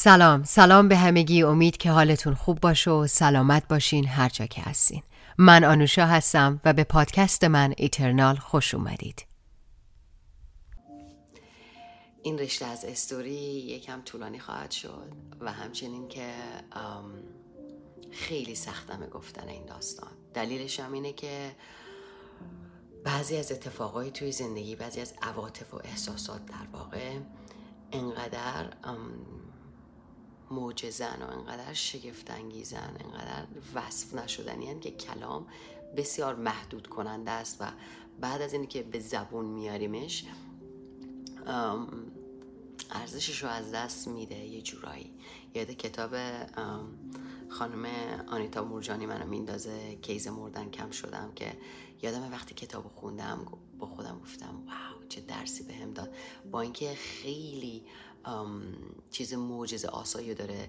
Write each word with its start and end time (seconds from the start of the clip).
سلام. 0.00 0.44
سلام 0.44 0.88
به 0.88 0.96
همگی. 0.96 1.42
امید 1.42 1.76
که 1.76 1.90
حالتون 1.90 2.34
خوب 2.34 2.60
باشه 2.60 2.90
و 2.90 3.06
سلامت 3.06 3.68
باشین 3.68 4.06
هر 4.06 4.28
جا 4.28 4.46
که 4.46 4.62
هستین. 4.62 5.02
من 5.38 5.64
آنوشا 5.64 6.06
هستم 6.06 6.60
و 6.64 6.72
به 6.72 6.84
پادکست 6.84 7.44
من 7.44 7.74
ایترنال 7.76 8.36
خوش 8.36 8.74
اومدید. 8.74 9.26
این 12.22 12.38
رشته 12.38 12.66
از 12.66 12.84
استوری 12.84 13.30
یکم 13.30 14.02
طولانی 14.02 14.38
خواهد 14.38 14.70
شد 14.70 15.12
و 15.40 15.52
همچنین 15.52 16.08
که 16.08 16.30
خیلی 18.10 18.54
سختمه 18.54 19.06
گفتن 19.06 19.48
این 19.48 19.66
داستان. 19.66 20.12
دلیلش 20.34 20.80
هم 20.80 20.92
اینه 20.92 21.12
که 21.12 21.56
بعضی 23.04 23.36
از 23.36 23.52
اتفاقای 23.52 24.10
توی 24.10 24.32
زندگی 24.32 24.76
بعضی 24.76 25.00
از 25.00 25.14
عواطف 25.22 25.74
و 25.74 25.80
احساسات 25.84 26.46
در 26.46 26.66
واقع 26.72 27.18
انقدر 27.92 28.66
موجزن 30.50 31.22
و 31.22 31.26
انقدر 31.26 31.72
شگفتانگیزن 31.72 32.96
انقدر 33.04 33.46
وصف 33.74 34.14
نشدنی 34.14 34.80
که 34.80 34.90
کلام 34.90 35.46
بسیار 35.96 36.34
محدود 36.34 36.86
کننده 36.86 37.30
است 37.30 37.56
و 37.60 37.64
بعد 38.20 38.42
از 38.42 38.52
اینکه 38.52 38.82
به 38.82 39.00
زبون 39.00 39.44
میاریمش 39.44 40.24
ارزشش 42.90 43.42
رو 43.42 43.48
از 43.48 43.72
دست 43.72 44.08
میده 44.08 44.36
یه 44.36 44.62
جورایی. 44.62 45.14
یاد 45.54 45.70
کتاب 45.70 46.10
خانم 47.48 47.86
آنیتا 48.28 48.64
مورجانی 48.64 49.06
منو 49.06 49.26
میندازه 49.26 49.96
کیز 50.02 50.28
مردن 50.28 50.70
کم 50.70 50.90
شدم 50.90 51.32
که 51.36 51.52
یادم 52.02 52.32
وقتی 52.32 52.54
کتاب 52.54 52.88
خوندم 52.88 53.46
با 53.78 53.86
خودم 53.86 54.18
گفتم 54.22 54.54
واو 54.66 55.08
چه 55.08 55.20
درسی 55.20 55.62
به 55.62 55.74
هم 55.74 55.90
داد. 55.90 56.14
با 56.50 56.60
اینکه 56.60 56.94
خیلی 56.94 57.84
چیز 59.10 59.34
موجز 59.34 59.84
آسایی 59.84 60.34
داره 60.34 60.68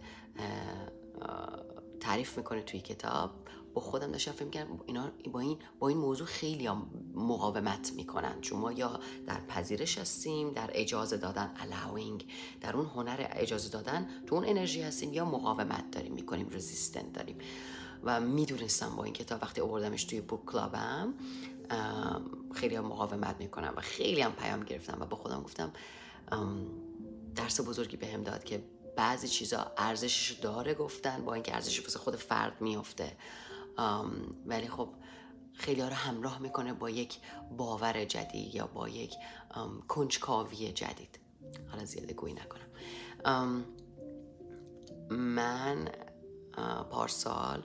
تعریف 2.00 2.38
می‌کنه 2.38 2.62
توی 2.62 2.80
کتاب. 2.80 3.32
با 3.74 3.82
خودم 3.82 4.12
داشتم 4.12 4.32
فکر 4.32 4.50
کردم 4.50 4.80
اینا 4.86 5.12
با 5.32 5.40
این 5.40 5.58
با 5.80 5.88
این 5.88 5.98
موضوع 5.98 6.28
خیلی 6.28 6.68
هم 6.68 6.88
مقاومت 7.16 7.94
می‌کنن. 7.94 8.42
چون 8.42 8.60
ما 8.60 8.72
یا 8.72 9.00
در 9.28 9.40
پذیرش 9.40 9.98
هستیم 9.98 10.52
در 10.52 10.70
اجازه 10.74 11.18
دادن 11.18 11.54
allowing 11.56 12.24
در 12.62 12.78
اون 12.78 12.86
هنر 12.86 13.28
اجازه 13.32 13.70
دادن 13.70 14.08
تو 14.28 14.36
اون 14.36 14.46
انرژی 14.46 14.82
هستیم 14.82 15.14
یا 15.14 15.26
مقاومت 15.26 15.92
داریم 15.92 16.14
می‌کنیم 16.14 16.50
رزیستنت 16.52 17.14
داریم. 17.14 17.38
و 18.04 18.22
می‌دونستم 18.22 18.96
با 18.96 19.04
این 19.04 19.14
کتاب 19.14 19.42
وقتی 19.42 19.62
آوردمش 19.62 20.04
توی 20.04 20.22
بوک 20.22 20.46
کلابم 20.46 21.14
خیلی 22.54 22.76
هم 22.76 22.86
مقاومت 22.86 23.36
می‌کنم 23.40 23.74
و 23.78 23.82
خیلی 23.82 24.22
هم 24.22 24.32
پیام 24.32 24.64
گرفتم 24.64 24.98
و 25.02 25.06
با 25.06 25.18
خودم 25.18 25.44
گفتم 25.44 25.74
درس 27.40 27.62
بزرگی 27.62 27.98
بهم 27.98 28.14
هم 28.14 28.24
داد 28.24 28.44
که 28.44 28.64
بعضی 28.96 29.28
چیزا 29.28 29.72
ارزشش 29.78 30.32
داره 30.32 30.74
گفتن 30.74 31.26
با 31.26 31.34
اینکه 31.34 31.56
ارزشش 31.56 31.82
واسه 31.82 32.00
خود 32.00 32.16
فرد 32.16 32.62
میفته 32.62 33.18
ولی 34.46 34.68
خب 34.68 34.90
خیلی 35.54 35.82
رو 35.82 35.88
همراه 35.88 36.40
می‌کنه 36.40 36.74
با 36.74 36.90
یک 36.90 37.18
باور 37.58 38.06
جدید 38.06 38.56
یا 38.56 38.68
با 38.68 38.90
یک 38.90 39.16
کنجکاوی 39.88 40.72
جدید. 40.72 41.20
حالا 41.72 41.86
زیاده 41.86 42.14
گویی 42.14 42.34
نکنم. 42.34 43.66
من 45.10 45.90
پارسال 46.92 47.64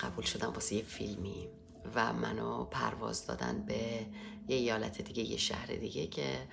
قبول 0.00 0.24
شدم 0.24 0.50
واسه 0.50 0.74
یه 0.74 0.82
فیلمی 0.82 1.48
و 1.94 2.12
منو 2.12 2.64
پرواز 2.64 3.26
دادن 3.26 3.64
به 3.66 4.06
یه 4.48 4.56
ایالت 4.56 5.02
دیگه 5.02 5.22
یه 5.22 5.36
شهر 5.36 5.66
دیگه 5.66 6.06
که 6.06 6.48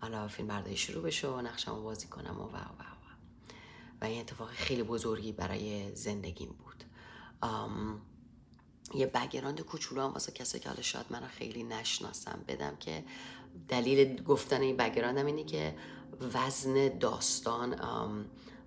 حالا 0.00 0.28
فیلم 0.28 0.48
برداری 0.48 0.76
شروع 0.76 1.02
بشه 1.02 1.28
و 1.28 1.40
نقشم 1.40 1.82
بازی 1.82 2.06
کنم 2.06 2.40
و 2.40 2.44
و 2.44 2.56
و 2.56 2.82
و. 2.82 2.98
و 4.00 4.04
این 4.04 4.20
اتفاق 4.20 4.50
خیلی 4.50 4.82
بزرگی 4.82 5.32
برای 5.32 5.94
زندگیم 5.94 6.48
بود. 6.48 6.84
یه 8.94 9.06
بگراند 9.06 9.60
کوچولو 9.60 10.02
هم 10.02 10.12
واسه 10.12 10.32
کسی 10.32 10.58
که 10.58 10.68
حالا 10.68 10.82
شاید 10.82 11.06
منو 11.10 11.26
خیلی 11.26 11.62
نشناسم 11.62 12.44
بدم 12.48 12.76
که 12.76 13.04
دلیل 13.68 14.22
گفتن 14.22 14.60
این 14.60 14.76
بگراندم 14.76 15.26
اینه 15.26 15.44
که 15.44 15.76
وزن 16.34 16.98
داستان 16.98 17.76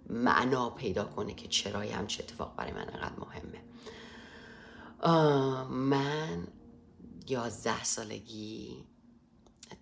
معنا 0.09 0.69
پیدا 0.69 1.05
کنه 1.05 1.33
که 1.33 1.47
چرا 1.47 1.79
هم 1.79 2.07
چه 2.07 2.23
اتفاق 2.23 2.55
برای 2.55 2.71
من 2.71 2.89
انقدر 2.89 3.15
مهمه. 3.19 3.61
من 5.69 6.47
یازده 7.27 7.83
سالگی 7.83 8.85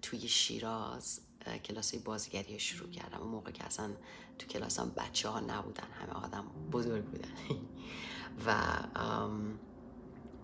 توی 0.01 0.27
شیراز 0.27 1.21
کلاس 1.63 1.95
بازیگری 1.95 2.59
شروع 2.59 2.89
کردم. 2.89 3.19
اون 3.21 3.31
موقع 3.31 3.51
که 3.51 3.63
اصلا 3.63 3.89
تو 4.39 4.47
کلاسم 4.47 4.91
بچه 4.97 5.29
ها 5.29 5.39
نبودن 5.39 5.87
همه 6.01 6.25
آدم 6.25 6.45
بزرگ 6.71 7.05
بودن. 7.05 7.29
و 8.45 8.53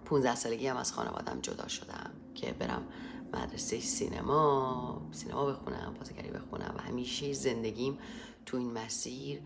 پونزده 0.06 0.36
سالگی 0.36 0.68
هم 0.68 0.78
از 0.78 0.94
خانوادم 0.94 1.42
جدا 1.42 1.68
شدم 1.68 2.12
که 2.36 2.54
برم 2.54 2.88
مدرسه 3.34 3.80
سینما 3.80 5.08
سینما 5.12 5.46
بخونم 5.46 5.96
بازیگری 6.00 6.30
بخونم 6.30 6.76
و 6.78 6.82
همیشه 6.82 7.34
زندگیم 7.34 8.00
تو 8.46 8.58
این 8.58 8.72
مسیر 8.72 9.42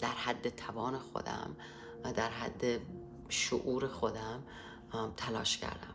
در 0.00 0.08
حد 0.08 0.48
توان 0.48 0.98
خودم 0.98 1.56
در 2.16 2.30
حد 2.30 2.80
شعور 3.28 3.86
خودم 3.86 4.42
تلاش 5.16 5.58
کردم. 5.58 5.89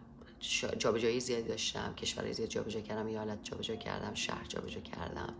جابجایی 0.77 1.19
زیادی 1.19 1.47
داشتم 1.47 1.93
کشورهای 1.93 2.33
زیاد 2.33 2.49
جابجا 2.49 2.81
کردم 2.81 3.05
ایالت 3.05 3.43
جابجا 3.43 3.75
کردم 3.75 4.13
شهر 4.13 4.45
جابجا 4.47 4.79
کردم. 4.79 5.33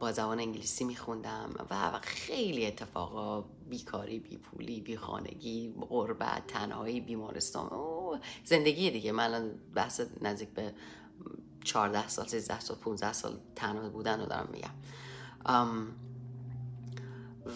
با 0.00 0.12
زبان 0.12 0.40
انگلیسی 0.40 0.84
میخوندم 0.84 1.54
و 1.70 2.00
خیلی 2.02 2.66
اتفاقا 2.66 3.44
بیکاری 3.68 4.18
بیپولی 4.18 4.80
بیخانگی 4.80 5.74
غربت 5.88 6.46
تنهایی 6.46 7.00
بیمارستان. 7.00 7.70
زندگی 8.44 8.90
دیگه. 8.90 9.12
من 9.12 9.54
بحث 9.74 10.00
نزدیک 10.20 10.48
به 10.48 10.74
14 11.64 12.08
سال 12.08 12.26
13 12.26 12.60
سال 12.60 12.76
15 12.76 13.12
سال 13.12 13.38
تنها 13.56 13.88
بودن 13.88 14.20
رو 14.20 14.26
دارم 14.26 14.48
میگم. 14.52 14.70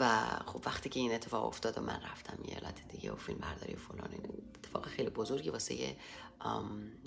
و 0.01 0.21
خب 0.47 0.63
وقتی 0.67 0.89
که 0.89 1.01
این 1.01 1.15
اتفاق 1.15 1.45
افتاد 1.45 1.79
و 1.79 1.81
من 1.81 2.01
رفتم 2.13 2.39
یه 2.49 2.55
علت 2.55 2.89
دیگه 2.89 3.13
و 3.13 3.17
فیلم 3.17 3.39
برداری 3.39 3.75
و 3.75 3.79
فلان 3.79 4.11
اتفاق 4.55 4.87
خیلی 4.87 5.11
بزرگی 5.11 5.51
واسه 5.51 5.97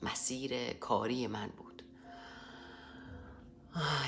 مسیر 0.03 0.73
کاری 0.73 1.27
من 1.27 1.49
بود. 1.57 1.83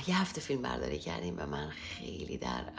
یه 0.07 0.21
هفته 0.21 0.41
فیلم 0.41 0.61
برداری 0.61 0.99
کردیم 0.99 1.35
و 1.37 1.45
من 1.45 1.69
خیلی 1.69 2.37
در 2.37 2.73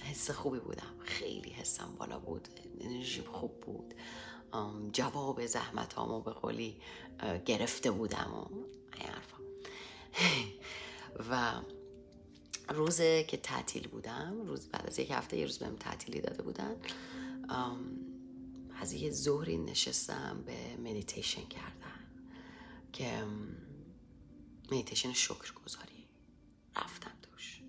حس 0.00 0.30
خوبی 0.30 0.58
بودم. 0.58 0.94
خیلی 1.04 1.50
حسم 1.50 1.94
بالا 1.98 2.18
بود 2.18 2.48
انرژی 2.80 3.22
خوب 3.22 3.60
بود. 3.60 3.94
جواب 4.92 5.46
زحمت 5.46 5.92
هامو 5.92 6.20
به 6.20 6.30
قولی 6.30 6.76
گرفته 7.44 7.90
بودم 7.90 8.30
و 8.34 8.46
و 11.30 11.52
روزه 12.68 13.24
که 13.24 13.36
تعطیل 13.36 13.88
بودم 13.88 14.42
روز 14.46 14.68
بعد 14.68 14.86
از 14.86 14.98
یک 14.98 15.10
هفته 15.10 15.36
یه 15.36 15.44
روز 15.44 15.58
بهم 15.58 15.76
تعطیلی 15.76 16.20
داده 16.20 16.42
بودن 16.42 16.76
از 18.80 18.92
یه 18.92 19.10
ظهری 19.10 19.58
نشستم 19.58 20.42
به 20.46 20.76
مدیتیشن 20.76 21.44
کردن 21.46 22.00
که 22.92 23.24
مدیتیشن 24.72 25.12
شکر 25.12 25.52
گذاری 25.64 26.08
رفتم 26.76 27.12
توش. 27.22 27.62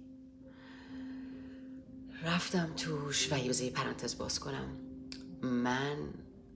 رفتم 2.24 2.74
توش 2.76 3.34
و 3.34 3.64
یه 3.64 3.70
پرانتز 3.70 4.18
باز 4.18 4.40
کنم. 4.40 4.78
من 5.42 6.14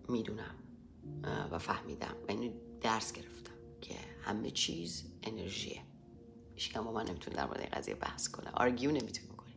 می‌دونم 0.09 0.55
و 1.51 1.59
فهمیدم 1.59 2.15
و 2.27 2.31
اینو 2.31 2.53
درس 2.81 3.13
گرفتم 3.13 3.53
که 3.81 3.95
همه 4.21 4.51
چیز 4.51 5.03
انرژیه. 5.23 5.81
هیچکم 6.59 6.83
با 6.83 6.91
من 6.91 7.05
نمی‌تونه 7.05 7.37
در 7.37 7.45
مورد 7.45 7.59
این 7.59 7.69
قضیه 7.69 7.95
بحث 7.95 8.27
کنه. 8.27 8.49
آرگیو 8.49 8.91
نمی‌تونه 8.91 9.27
کنه 9.37 9.53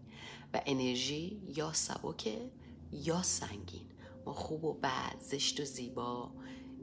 و 0.54 0.62
انرژی 0.66 1.42
یا 1.56 1.72
سبکه 1.72 2.50
یا 2.92 3.22
سنگین. 3.22 3.86
ما 4.26 4.32
خوب 4.32 4.64
و 4.64 4.74
بد 4.74 5.16
زشت 5.20 5.60
و 5.60 5.64
زیبا 5.64 6.30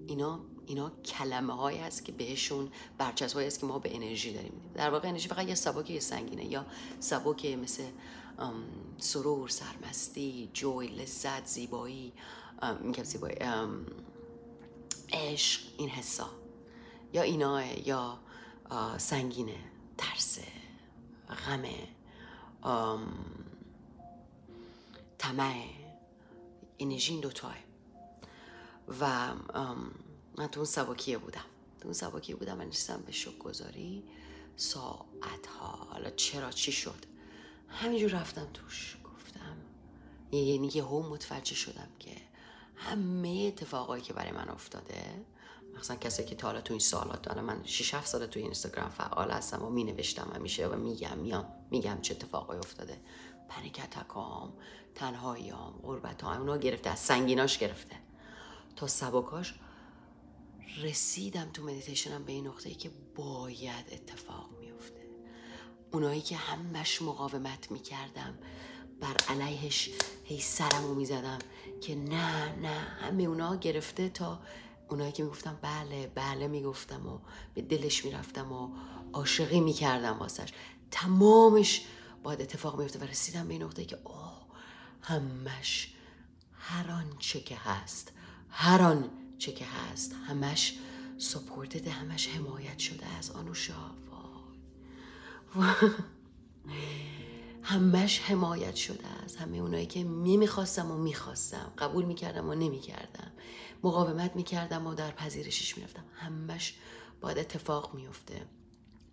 اینا 0.08 0.40
اینا 0.66 0.90
کلمه 0.90 1.54
هایی 1.54 1.78
هست 1.78 2.06
که 2.06 2.12
بهشون 2.12 2.72
برچسب 2.98 3.36
هایی 3.36 3.48
هست 3.48 3.60
که 3.60 3.66
ما 3.66 3.80
به 3.80 3.96
انرژی 3.96 4.34
داریم. 4.34 4.54
در 4.74 4.90
واقع 4.90 5.08
انرژی 5.08 5.28
فقط 5.28 5.48
یه 5.48 5.56
سبک 5.56 5.90
یه 5.90 6.00
سنگینه. 6.00 6.46
یا 6.46 6.66
سبک 7.00 7.46
مثل 7.46 7.84
سرور 8.98 9.50
سرمستی 9.50 10.50
جوی 10.54 10.88
لذت 10.88 11.46
زیبایی 11.46 12.14
میگم 12.82 13.04
زیبایی 13.04 13.36
عشق 15.14 15.62
این 15.78 15.90
حسا. 15.90 16.30
یا 17.14 17.22
اینا 17.22 17.66
یا 17.76 18.20
سنگینه. 18.98 19.58
ترسه 20.00 20.48
غمه 21.46 21.88
طمع 25.18 25.64
انرژی 26.80 27.12
این 27.12 27.22
دوتاه 27.22 27.56
و 29.00 29.34
من 30.38 30.48
تو 30.48 30.60
اون 30.60 30.66
سباکیه 30.66 31.18
بودم. 31.18 31.46
تو 31.80 31.86
اون 31.86 31.94
سباکیه 31.94 32.36
بودم 32.36 32.58
من 32.58 32.68
نشستم 32.68 33.02
به 33.06 33.12
شک 33.12 33.38
گذاری 33.38 34.04
ساعت 34.56 35.48
ها 35.60 35.68
حالا 35.68 36.10
چرا؟ 36.10 36.52
چی 36.52 36.72
شد؟ 36.72 37.06
همینجور 37.70 38.12
رفتم 38.12 38.48
توش. 38.54 38.98
گفتم 39.04 39.58
یعنی 40.32 40.72
یه 40.74 40.84
هم 40.84 41.10
متوجه 41.10 41.56
شدم 41.56 41.88
که 42.00 42.16
همه 42.80 43.46
اتفاقایی 43.48 44.04
که 44.04 44.14
برای 44.14 44.32
من 44.32 44.50
افتاده 44.50 45.26
مثلا 45.80 45.96
کسی 45.96 46.24
که 46.24 46.36
تا 46.36 46.48
حالا 46.48 46.62
تو 46.62 46.74
این 46.74 46.80
سالات 46.80 47.22
داره 47.22 47.42
من 47.42 47.64
6 47.64 47.94
7 47.94 48.08
ساله 48.08 48.28
تو 48.28 48.40
اینستاگرام 48.40 48.90
فعال 48.90 49.32
هستم 49.32 49.66
و 49.66 49.70
می 49.70 49.84
نوشتم 49.84 50.32
همیشه 50.36 50.68
و 50.68 50.76
میگم 50.76 51.18
میام 51.18 51.46
میگم 51.72 52.02
چه 52.02 52.14
اتفاقایی 52.14 52.60
افتاده. 52.60 53.02
پنیک 53.50 53.82
اتکام 53.84 54.54
تنهاییام 54.96 55.80
غربت 55.84 56.22
ها 56.22 56.38
اونا 56.38 56.58
گرفته 56.58 56.90
از 56.90 57.00
سنگیناش 57.00 57.58
گرفته. 57.58 57.96
تا 58.76 58.88
سبکاش 58.88 59.60
رسیدم 60.82 61.50
تو 61.54 61.64
مدیتیشنم 61.64 62.24
به 62.24 62.32
این 62.32 62.48
نقطه 62.48 62.70
ای 62.70 62.76
که 62.76 62.92
باید 63.16 63.86
اتفاق 63.92 64.50
میفته 64.60 65.10
اونایی 65.92 66.22
که 66.22 66.36
همش 66.36 67.02
مقاومت 67.02 67.72
می‌کردم 67.72 68.38
بر 69.00 69.18
علیهش 69.30 69.90
هی 70.24 70.40
سرمو 70.40 70.96
می‌زدم 70.96 71.40
که 71.82 71.96
نه 71.96 72.56
نه 72.56 72.70
همه 73.02 73.24
اونا 73.24 73.56
گرفته 73.56 74.10
تا 74.10 74.40
اونایی 74.90 75.12
که 75.12 75.24
می‌گفتم 75.24 75.58
بله 75.62 76.12
بله 76.16 76.48
می‌گفتم 76.48 77.08
و 77.08 77.20
به 77.54 77.62
دلش 77.62 78.06
می‌رفتم 78.06 78.52
و 78.52 78.70
عاشقی 79.14 79.60
می‌کردم 79.60 80.20
واسش. 80.20 80.50
تمامش 80.92 81.86
باید 82.24 82.42
اتفاق 82.42 82.82
میفته 82.82 83.00
و 83.00 83.04
رسیدم 83.04 83.48
به 83.48 83.54
این 83.54 83.64
نقطه 83.64 83.86
که 83.86 83.98
اوه 84.04 84.40
همش 85.02 85.94
هر 86.54 86.92
آنچه 86.92 87.40
که 87.40 87.56
هست 87.56 88.12
هر 88.50 88.82
آن 88.82 89.10
چه 89.38 89.52
که 89.52 89.66
هست 89.66 90.16
همش 90.28 90.80
سپورتد 91.18 91.88
همش 91.88 92.28
حمایت 92.28 92.80
شده 92.80 93.06
از 93.06 93.32
آنوشا 93.32 93.92
همش 97.64 98.20
حمایت 98.20 98.76
شده 98.76 99.24
از 99.24 99.36
همه 99.36 99.58
اونایی 99.58 99.86
که 99.86 100.04
می‌خواستم 100.04 100.92
و 100.92 100.98
می‌خواستم 100.98 101.74
قبول 101.78 102.06
می‌کردم 102.06 102.50
و 102.50 102.54
نمی‌کردم. 102.54 103.32
مقاومت 103.84 104.36
می‌کردم 104.36 104.88
و 104.88 104.94
در 104.94 105.12
پذیرشش 105.12 105.78
می‌رفتم. 105.78 106.04
همش 106.16 106.76
باید 107.22 107.38
اتفاق 107.38 107.94
میفته 107.94 108.46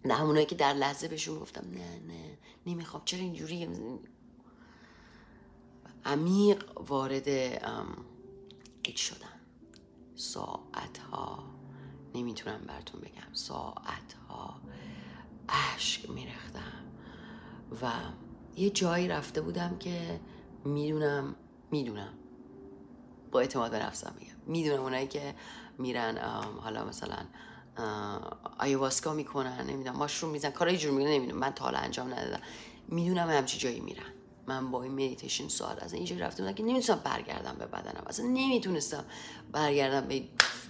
نه 0.04 0.14
همونایی 0.14 0.46
که 0.46 0.54
در 0.54 0.72
لحظه 0.72 1.08
بهشون 1.08 1.38
گفتم 1.38 1.66
نه 1.70 1.98
نه 1.98 2.38
نمی‌خوام. 2.66 3.02
چرا 3.04 3.20
اینجوری؟ 3.20 3.68
عمیق 6.04 6.80
وارد 6.80 7.28
ایچ 8.82 8.98
شدم. 8.98 9.40
ساعت 10.16 10.98
ها 10.98 11.44
نمی‌تونم 12.14 12.60
براتون 12.66 13.00
بگم. 13.00 13.32
ساعت 13.32 14.12
ها 14.28 14.60
اشک 15.48 16.10
میرختم 16.10 16.92
و 17.82 17.92
یه 18.56 18.70
جایی 18.70 19.08
رفته 19.08 19.40
بودم 19.40 19.78
که 19.78 20.20
می‌دونم 20.64 21.36
می‌دونم. 21.70 22.12
با 23.30 23.40
اعتماد 23.40 23.70
به 23.70 23.78
نفسم 23.78 24.14
میگم. 24.20 24.34
می‌دونم 24.46 24.82
اونایی 24.82 25.06
که 25.06 25.34
میرن 25.78 26.18
حالا 26.60 26.84
مثلا 26.84 27.18
آیواسکا 28.58 29.12
می‌کنن 29.12 29.60
نمی‌دونم 29.60 29.96
ماشروم 29.96 30.32
میزن 30.32 30.50
کارای 30.50 30.78
جور 30.78 30.92
میگن 30.92 31.10
نمی‌دونم. 31.10 31.38
من 31.38 31.50
تا 31.50 31.64
حالا 31.64 31.78
انجام 31.78 32.14
ندادم. 32.14 32.40
می‌دونم 32.88 33.30
همچی 33.30 33.58
جایی 33.58 33.80
میرن. 33.80 34.12
من 34.46 34.70
با 34.70 34.82
این 34.82 34.92
مدیتیشن 34.92 35.48
سوال 35.48 35.76
از 35.80 35.92
اینجا 35.92 36.16
رفته 36.16 36.42
بودم 36.42 36.54
که 36.54 36.62
نمی‌تونستم 36.62 37.00
برگردم 37.04 37.56
به 37.58 37.66
بدنم. 37.66 38.04
اصلا 38.06 38.26
نمی‌تونستم 38.26 39.04
برگردم 39.52 40.08
به 40.08 40.22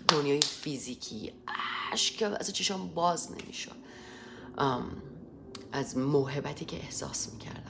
دنیای 0.09 0.41
فیزیکی. 0.41 1.33
اشک 1.93 2.23
از 2.41 2.53
چشام 2.53 2.89
باز 2.95 3.33
نمی‌شد. 3.33 3.77
از 5.73 5.99
موهبتی 5.99 6.65
که 6.65 6.77
احساس 6.77 7.33
می‌کردم. 7.33 7.66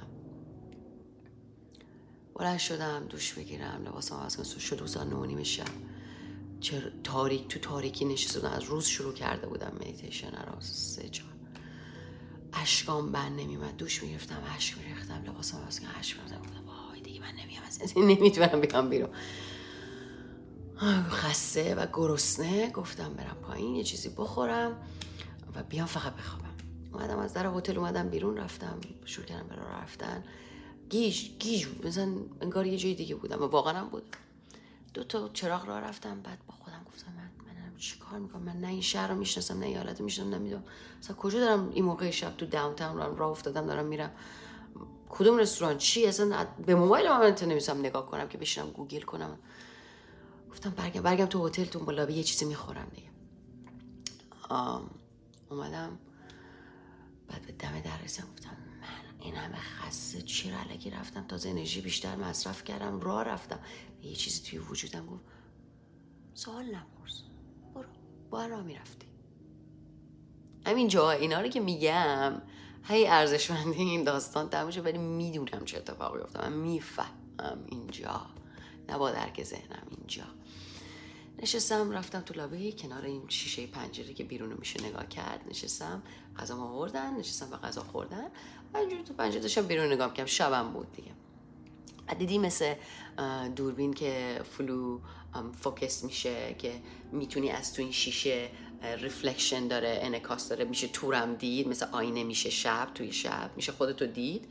بلند 2.38 2.59
شدم 2.59 3.06
دوش 3.09 3.33
بگیرم 3.33 3.83
لباسم 3.87 4.17
عوض 4.17 4.37
کنم 4.37 4.59
شد 4.59 4.77
روزا 4.81 5.05
نونیم 5.05 5.43
شب. 5.43 5.65
چه 6.61 6.93
تاریک 7.05 7.49
تو 7.49 7.59
تاریکی 7.59 8.05
نشسته 8.05 8.49
از 8.49 8.62
روز 8.62 8.87
شروع 8.87 9.15
کرده 9.15 9.47
بودم 9.47 9.73
مدیتیشن 9.81 10.31
رو 10.31 10.61
سه 10.61 11.09
چهار. 11.09 11.33
اشکام 12.53 13.12
بند 13.12 13.41
نمیمد 13.41 13.77
دوش 13.77 14.03
می‌گرفتم 14.03 14.43
اشک 14.56 14.79
میریختم 14.79 15.25
لباسم 15.27 15.59
عوض 15.59 15.81
کنم 15.81 15.91
اشک 15.99 16.17
میریختم 16.17 16.41
وای 16.67 17.00
دیگه 17.00 17.21
من 17.21 17.33
نمیام 17.33 17.62
از 17.65 17.97
نمی‌تونم 17.97 18.61
بیام 18.61 18.91
بیرون. 18.91 19.11
خسته 21.11 21.75
و 21.75 21.87
گرسنه 21.93 22.71
گفتم 22.71 23.15
برم 23.15 23.37
پایین 23.43 23.75
یه 23.75 23.85
چیزی 23.85 24.09
بخورم 24.09 24.77
و 25.55 25.62
بیام 25.62 25.87
فقط 25.87 26.12
بخوابم. 26.12 26.55
اومدم 26.93 27.19
از 27.19 27.35
در 27.35 27.47
هتل 27.47 27.79
اومدم 27.79 28.09
بیرون 28.09 28.37
رفتم 28.37 28.81
شروع 29.05 29.27
کردم 29.27 29.47
برای 29.47 29.83
رفتن. 29.83 30.25
گیج 30.91 31.31
گیج 31.38 31.67
بود. 31.67 31.87
مثلا 31.87 32.12
انگار 32.41 32.67
یه 32.67 32.79
جای 32.79 32.94
دیگه 32.94 33.15
بودم 33.15 33.43
و 33.43 33.47
واقعا 33.47 33.79
هم 33.79 33.88
بودم 33.88 34.06
دو 34.94 35.05
تا 35.05 35.29
چراغ 35.29 35.67
را 35.69 35.79
رفتم. 35.79 36.21
بعد 36.21 36.38
با 36.47 36.55
خودم 36.55 36.85
گفتم 36.87 37.12
من 37.12 37.31
من 37.47 37.77
چی 37.79 37.99
کار 37.99 38.19
می‌کنم؟ 38.19 38.43
من 38.43 38.61
نه 38.61 38.69
این 38.69 38.81
شهر 38.81 39.09
رو 39.09 39.15
می‌شناسم 39.15 39.59
نه 39.59 39.67
ایالت 39.67 40.00
می‌شناسم 40.00 40.35
نمی‌دونم 40.35 40.65
مثلا 41.00 41.17
کجا 41.17 41.41
دارم 41.41 41.71
این 41.71 41.85
موقع 41.85 42.11
شب 42.11 42.37
تو 42.37 42.47
داون 42.47 42.75
تاون 42.75 43.17
راه 43.17 43.31
افتادم 43.31 43.67
دارم 43.67 43.87
میرم. 43.87 44.11
کدوم 45.09 45.37
رستوران 45.37 45.79
چی؟ 45.79 46.06
اصلا 46.06 46.47
به 46.67 46.75
موبایل 46.75 47.09
من 47.09 47.35
نمیسم 47.43 47.79
نگاه 47.79 48.06
کنم 48.06 48.29
که 48.29 48.38
بشینم 48.38 48.71
گوگل 48.71 49.00
کنم. 49.00 49.38
گفتم 50.50 50.71
برگم 50.71 51.03
برگم 51.03 51.27
تو 51.27 51.47
هتل 51.47 51.65
تو 51.65 51.91
لابی 51.91 52.12
یه 52.12 52.23
چیزی 52.23 52.44
می‌خورم 52.44 52.87
دیگه. 52.94 53.09
اومدم. 55.50 55.99
بعد 57.29 57.43
به 57.43 57.53
دم 57.53 57.81
در 57.81 58.03
رسیدم 58.05 58.29
گفتم 58.33 58.56
این 59.21 59.35
همه 59.35 59.57
خسته 59.57 60.23
چی 60.23 60.51
رو 60.51 60.57
علکی 60.57 60.91
رفتم؟ 60.91 61.27
تازه 61.27 61.49
انرژی 61.49 61.81
بیشتر 61.81 62.17
مصرف 62.17 62.65
کردم 62.65 63.01
راه 63.01 63.25
رفتم. 63.25 63.59
یه 64.03 64.15
چیزی 64.15 64.51
توی 64.51 64.59
وجودم 64.59 65.07
گفت 65.07 65.25
سوال 66.35 66.65
نپرس. 66.65 67.23
برو. 67.75 67.89
با 68.31 68.47
راه 68.47 68.63
می‌رفتی. 68.63 69.07
همین 70.67 70.89
جا 70.89 71.11
اینا 71.11 71.41
رو 71.41 71.49
که 71.49 71.61
میگم 71.61 72.43
هی 72.85 73.07
ارزشمندی 73.07 73.79
این 73.79 74.05
داستان 74.05 74.49
تموشه 74.49 74.81
ولی 74.81 74.99
می‌دونم 74.99 75.65
چه 75.65 75.79
اتفاقی 75.79 76.21
افتاد. 76.21 76.45
من 76.45 76.53
می‌فهمم 76.53 77.59
اینجا. 77.67 78.27
نباید 78.89 79.17
هر 79.17 79.43
ذهنم 79.45 79.87
اینجا. 79.99 80.25
نشستم 81.43 81.91
رفتم 81.91 82.21
تو 82.21 82.35
لابه 82.35 82.73
کنار 82.73 83.05
این 83.05 83.23
شیشه 83.29 83.67
پنجره 83.67 84.15
که 84.15 84.25
بیرون 84.25 84.53
میشه 84.59 84.85
نگاه 84.85 85.09
کرد. 85.09 85.41
نشستم 85.50 86.03
غذا 86.38 86.56
آوردن 86.56 87.17
نشستم 87.17 87.50
به 87.50 87.56
غذا 87.56 87.83
خوردن. 87.83 88.27
و 88.75 88.77
اینجوری 88.77 89.03
تو 89.03 89.15
پنجره 89.15 89.41
داشتم 89.41 89.67
بیرون 89.67 89.93
نگاه 89.93 90.14
کردم 90.14 90.26
شبم 90.26 90.73
بود 90.73 90.93
دیگه. 90.93 91.11
دیدی 92.19 92.38
مثل 92.38 92.75
دوربین 93.57 93.95
که 93.95 94.40
فلو 94.50 95.00
فوکوس 95.61 96.05
میشه 96.05 96.55
که 96.59 96.73
می‌تونی 97.12 97.50
از 97.50 97.75
تو 97.75 97.83
این 97.83 97.93
شیشه 97.93 98.50
reflection 98.83 99.69
داره 99.69 99.99
انعکاس 100.02 100.49
داره. 100.49 100.64
میشه 100.64 100.88
تورم 100.88 101.35
دید 101.35 101.69
مثل 101.69 101.87
آینه 101.93 102.25
میشه 102.25 102.50
شب 102.50 102.90
توی 102.95 103.12
شب 103.12 103.50
میشه 103.57 103.73
خودتو 103.73 104.07
دید. 104.07 104.49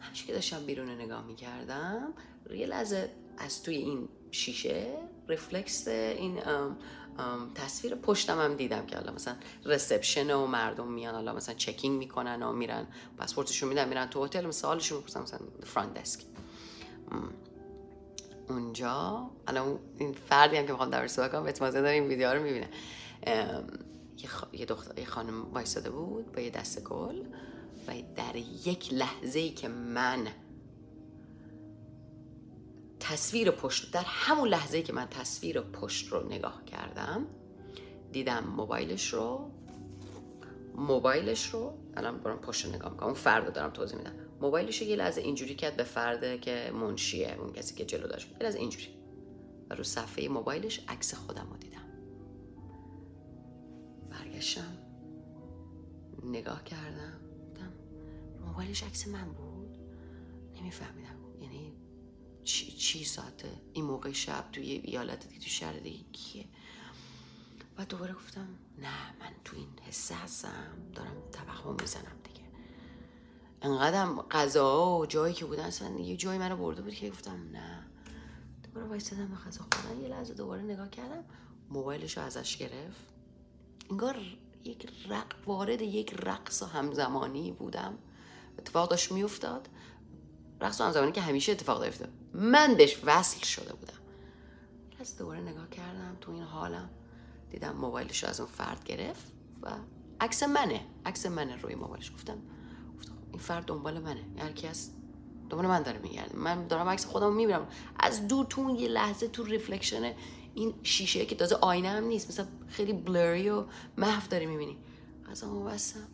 همش 0.00 0.24
که 0.24 0.32
داشتم 0.32 0.66
بیرون 0.66 0.90
نگاه 0.90 1.26
می‌کردم. 1.26 2.14
یه 2.54 2.66
لحظه 2.66 3.12
از 3.38 3.62
توی 3.62 3.76
این 3.76 4.08
شیشه 4.30 4.98
ریفلکس 5.28 5.88
این 5.88 6.40
تصویر 7.54 7.94
پشتم 7.94 8.40
هم 8.40 8.54
دیدم 8.54 8.86
که 8.86 8.96
حالا 8.96 9.12
مثلا 9.12 9.34
رسپشن 9.64 10.30
و 10.30 10.46
مردم 10.46 10.92
میان 10.92 11.14
حالا 11.14 11.32
مثلا 11.32 11.54
چکینگ 11.54 11.98
می‌کنن 11.98 12.42
و 12.42 12.52
میرن 12.52 12.86
پاسپورتشون 13.18 13.68
میدن 13.68 13.88
میرن 13.88 14.06
تو 14.06 14.24
هتل 14.24 14.46
مثلا 14.46 14.70
حالشون 14.70 14.98
می‌پرسن 14.98 15.22
مثلا 15.22 15.40
فرانت 15.64 15.94
دسک 15.94 16.20
اونجا 18.48 19.30
الان 19.46 19.78
این 19.98 20.12
فردی 20.12 20.56
هم 20.56 20.66
که 20.66 20.72
می‌خوام 20.72 20.90
در 20.90 21.06
صحبت 21.06 21.32
کنم 21.32 21.42
اعتماد 21.42 21.72
داره 21.72 21.88
این 21.88 22.04
ویدیو 22.04 22.32
رو 22.34 22.42
می‌بینه. 22.42 22.68
یه 24.52 24.66
دختر 24.66 24.98
یه 24.98 25.06
خانم 25.06 25.42
وایساده 25.52 25.90
بود 25.90 26.32
با 26.32 26.40
یه 26.40 26.50
دست 26.50 26.84
گل 26.84 27.18
و 27.88 27.92
در 28.16 28.36
یک 28.66 28.92
لحظه 28.92 29.38
ای 29.38 29.50
که 29.50 29.68
من 29.68 30.28
تصویر 33.10 33.50
پشت 33.50 33.92
در 33.92 34.04
همون 34.06 34.48
لحظه 34.48 34.82
که 34.82 34.92
من 34.92 35.06
تصویر 35.06 35.60
پشت 35.60 36.08
رو 36.08 36.26
نگاه 36.28 36.64
کردم 36.64 37.26
دیدم 38.12 38.44
موبایلش 38.44 39.14
رو 39.14 39.50
موبایلش 40.74 41.46
رو 41.46 41.78
الان 41.96 42.18
برام 42.18 42.38
پشت 42.38 42.66
نگاه 42.66 42.90
می‌کنم 42.92 43.06
اون 43.06 43.14
فرد 43.14 43.52
دارم 43.52 43.70
توضیح 43.70 43.98
میدم. 43.98 44.12
موبایلش 44.40 44.82
رو 44.82 44.88
یه 44.88 44.96
لحظه 44.96 45.20
اینجوری 45.20 45.54
کرد 45.54 45.76
به 45.76 45.84
فرده 45.84 46.38
که 46.38 46.70
منشیه 46.74 47.36
اون 47.40 47.52
کسی 47.52 47.74
که 47.74 47.84
جلو 47.84 48.06
داشت. 48.06 48.30
یه 48.30 48.38
لحظه 48.38 48.58
اینجوری. 48.58 48.88
و 49.70 49.74
رو 49.74 49.84
صفحه 49.84 50.28
موبایلش 50.28 50.80
عکس 50.88 51.14
خودم 51.14 51.46
رو 51.50 51.56
دیدم. 51.56 51.86
برگشتم 54.10 54.78
نگاه 56.24 56.64
کردم 56.64 57.20
موبایلش 58.46 58.82
عکس 58.82 59.08
من 59.08 59.32
بود. 59.32 59.78
نمیفهمیدم 60.54 61.05
چی, 62.46 62.72
چی 62.72 63.04
ساعته؟ 63.04 63.60
این 63.72 63.84
موقع 63.84 64.12
شب 64.12 64.44
توی 64.52 64.64
ایالت 64.64 65.28
دیگه 65.28 65.40
تو 65.40 65.50
شهر 65.50 65.72
دیگه 65.72 66.04
کیه؟ 66.12 66.44
و 67.78 67.84
دوباره 67.84 68.14
گفتم 68.14 68.48
نه 68.78 69.12
من 69.20 69.32
تو 69.44 69.56
این 69.56 69.68
حسه 69.88 70.14
هستم 70.14 70.76
دارم 70.94 71.16
توهم 71.32 71.76
می‌زنم 71.80 72.16
دیگه. 72.24 72.46
انقدرم 73.62 74.22
غذا 74.22 74.98
و 74.98 75.06
جایی 75.06 75.34
که 75.34 75.44
بودن 75.44 75.64
اصلا 75.64 76.00
یه 76.00 76.16
جایی 76.16 76.38
منو 76.38 76.56
برده 76.56 76.82
بود 76.82 76.94
که 76.94 77.10
گفتم 77.10 77.50
نه. 77.52 77.86
دوباره 78.62 78.86
وایستدم 78.86 79.28
به 79.28 79.36
غذا 79.36 79.64
خوردن 79.72 80.00
یه 80.02 80.08
لحظه 80.08 80.34
دوباره 80.34 80.62
نگاه 80.62 80.90
کردم 80.90 81.24
موبایلش 81.70 82.18
ازش 82.18 82.56
گرفت. 82.56 83.00
انگار 83.90 84.16
یک 84.64 84.88
رق... 85.08 85.34
وارد 85.46 85.82
یک 85.82 86.14
رقص 86.14 86.62
همزمانی 86.62 87.52
بودم. 87.52 87.98
اتفاق 88.58 88.90
داشت 88.90 89.12
میافتاد. 89.12 89.68
رقص 90.60 90.80
همزمانی 90.80 91.12
که 91.12 91.20
همیشه 91.20 91.52
اتفاق 91.52 91.80
داشته 91.80 92.08
من 92.34 92.74
بهش 92.74 93.00
وصل 93.04 93.44
شده 93.44 93.74
بودم. 93.74 93.92
از 95.00 95.18
دوباره 95.18 95.40
نگاه 95.40 95.70
کردم 95.70 96.16
تو 96.20 96.32
این 96.32 96.42
حالم. 96.42 96.90
دیدم 97.50 97.76
موبایلش 97.76 98.24
از 98.24 98.40
اون 98.40 98.48
فرد 98.48 98.84
گرفت 98.84 99.32
و 99.62 99.70
عکس 100.20 100.42
منه. 100.42 100.80
عکس 101.06 101.26
منه 101.26 101.56
روی 101.56 101.74
موبایلش. 101.74 102.12
گفتم 102.12 102.38
گفتم 102.98 103.12
این 103.30 103.38
فرد 103.38 103.64
دنبال 103.64 104.00
منه. 104.00 104.24
هر 104.38 104.52
کی 104.52 104.66
هست 104.66 104.94
دنبال 105.50 105.66
من 105.66 105.82
داره 105.82 105.98
میگرده. 105.98 106.36
من 106.36 106.66
دارم 106.66 106.88
عکس 106.88 107.06
خودم 107.06 107.32
می‌بینم. 107.32 107.66
از 107.98 108.28
دور 108.28 108.46
تو 108.46 108.76
یه 108.76 108.88
لحظه 108.88 109.28
تو 109.28 109.44
reflection 109.44 110.12
این 110.54 110.74
شیشه 110.82 111.26
که 111.26 111.34
تازه 111.34 111.54
آینه 111.54 111.88
هم 111.88 112.04
نیست. 112.04 112.30
مثلا 112.30 112.46
خیلی 112.68 112.92
بلری 112.92 113.50
و 113.50 113.64
محو 113.96 114.28
داری 114.28 114.46
می‌بینی. 114.46 114.78
از 115.30 115.44
اون 115.44 115.64
بستم. 115.64 116.08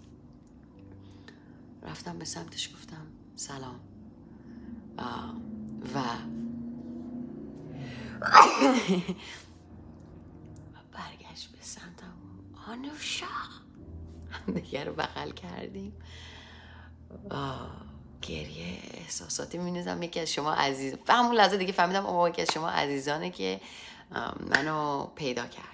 رفتم 1.82 2.18
به 2.18 2.24
سمتش. 2.24 2.74
گفتم 2.74 3.06
سلام. 3.36 3.80
و 4.98 5.04
برگشت 10.92 11.52
به 11.52 11.58
سمتم 11.60 12.14
آنوشا. 12.68 13.26
هم 14.30 14.54
دیگر 14.54 14.84
رو 14.84 14.92
بغل 14.92 15.30
کردیم. 15.30 15.92
گریه 18.22 18.78
احساساتی 18.94 19.58
می‌نویسم. 19.58 20.02
یکی 20.02 20.20
از 20.20 20.32
شما 20.32 20.52
عزیز 20.52 20.94
همون 21.08 21.34
لحظه 21.36 21.56
دیگه 21.56 21.72
فهمیدم 21.72 22.06
اما 22.06 22.28
یکی 22.28 22.42
از 22.42 22.48
شما 22.52 22.68
عزیزانه 22.68 23.30
که 23.30 23.60
منو 24.50 25.06
پیدا 25.06 25.46
کرده. 25.46 25.68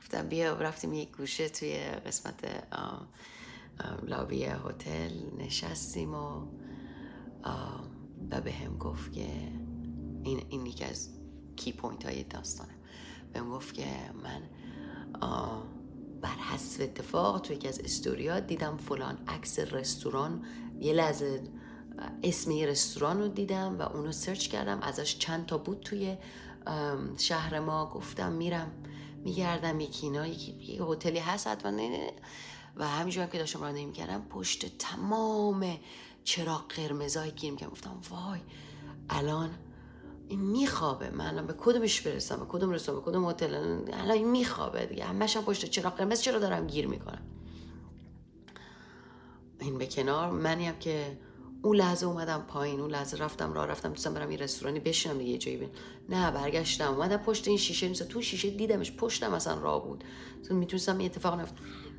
گفتم 0.00 0.28
بیا 0.28 0.54
رفتیم 0.54 0.94
یک 0.94 1.16
گوشه 1.16 1.48
توی 1.48 1.78
قسمت 1.78 2.64
لابی 4.02 4.44
هتل 4.44 5.12
نشستیم 5.38 6.14
و 6.14 6.46
و 8.30 8.40
به 8.40 8.52
هم 8.52 8.78
گفت 8.78 9.12
که 9.12 9.26
این, 10.22 10.42
این 10.48 10.66
یکی 10.66 10.84
از 10.84 11.08
key 11.56 11.72
point 11.72 12.06
های 12.06 12.22
داستانه. 12.22 12.74
بهم 13.32 13.50
گفت 13.50 13.74
که 13.74 13.86
من 14.22 14.42
بر 16.20 16.36
حسب 16.52 16.82
اتفاق 16.82 17.40
توی 17.40 17.56
یکی 17.56 17.68
از 17.68 17.80
استوریات 17.80 18.46
دیدم 18.46 18.76
فلان 18.76 19.18
عکس 19.28 19.58
رستوران 19.58 20.44
یه 20.80 20.92
لحظه 20.92 21.42
اسم 22.22 22.50
یه 22.50 22.66
رستوران 22.66 23.18
رو 23.18 23.28
دیدم 23.28 23.78
و 23.78 23.82
اونو 23.82 24.12
سرچ 24.12 24.48
کردم 24.48 24.80
ازش 24.82 25.18
چند 25.18 25.46
تا 25.46 25.58
بود 25.58 25.80
توی 25.80 26.16
شهر 27.18 27.60
ما. 27.60 27.90
گفتم 27.94 28.32
میرم 28.32 28.72
میگردم 29.24 29.80
یکی 29.80 30.06
اینا 30.06 30.26
یکی 30.26 30.80
هتلی 30.88 31.18
هست 31.18 31.46
حتما 31.46 31.88
و 32.76 32.88
همینجور 32.88 33.26
که 33.26 33.38
داشتم 33.38 33.60
رانندگی 33.60 33.86
می‌کردم 33.86 34.22
پشت 34.22 34.78
تمام 34.78 35.78
چراغ 36.24 36.68
قرمزایی 36.68 37.30
گیر 37.30 37.50
می‌کردم؟ 37.50 37.72
گفتم 37.72 38.00
وای 38.10 38.40
الان 39.10 39.50
این 40.28 40.40
میخوابه. 40.40 41.10
من 41.10 41.26
الان 41.26 41.46
به 41.46 41.54
کدومش 41.58 42.00
برسم؟ 42.00 42.36
به 42.36 42.46
کدوم 42.48 42.70
رسم 42.70 42.94
به 42.94 43.00
کدوم 43.00 43.30
هتل؟ 43.30 43.54
الان 43.54 44.10
این 44.10 44.30
میخوابه 44.30 44.86
دیگه. 44.86 45.04
همش 45.04 45.36
هم 45.36 45.44
پشت 45.44 45.64
چراغ 45.64 45.96
قرمز؟ 45.96 46.20
چرا 46.20 46.38
دارم 46.38 46.66
گیر 46.66 46.86
می‌کنم؟ 46.86 47.22
این 49.60 49.78
به 49.78 49.86
کنار. 49.86 50.30
منی 50.30 50.66
هم 50.66 50.78
که 50.78 51.18
اون 51.62 51.76
لحظه 51.76 52.06
اومدم 52.06 52.44
پایین 52.48 52.80
اون 52.80 52.90
لحظه 52.90 53.16
رفتم 53.16 53.52
راه 53.52 53.66
رفتم 53.66 53.88
دوستم 53.88 54.14
برم 54.14 54.30
یه 54.30 54.38
رستورانی 54.38 54.80
بشینم 54.80 55.20
یه 55.20 55.38
جایی 55.38 55.56
بین. 55.56 55.70
نه 56.08 56.30
برگشتم. 56.30 56.94
اومدم 56.94 57.16
پشت 57.16 57.48
این 57.48 57.56
شیشه 57.56 57.88
نیست 57.88 58.08
تو 58.08 58.22
شیشه 58.22 58.50
دیدمش 58.50 58.92
پشتم 58.92 59.34
اصلا 59.34 59.60
راه 59.60 59.84
بود. 59.84 60.04
تو 60.48 60.54
می‌تونستم 60.54 60.98
این 60.98 61.06
اتفاق 61.06 61.40
نفت 61.40 61.54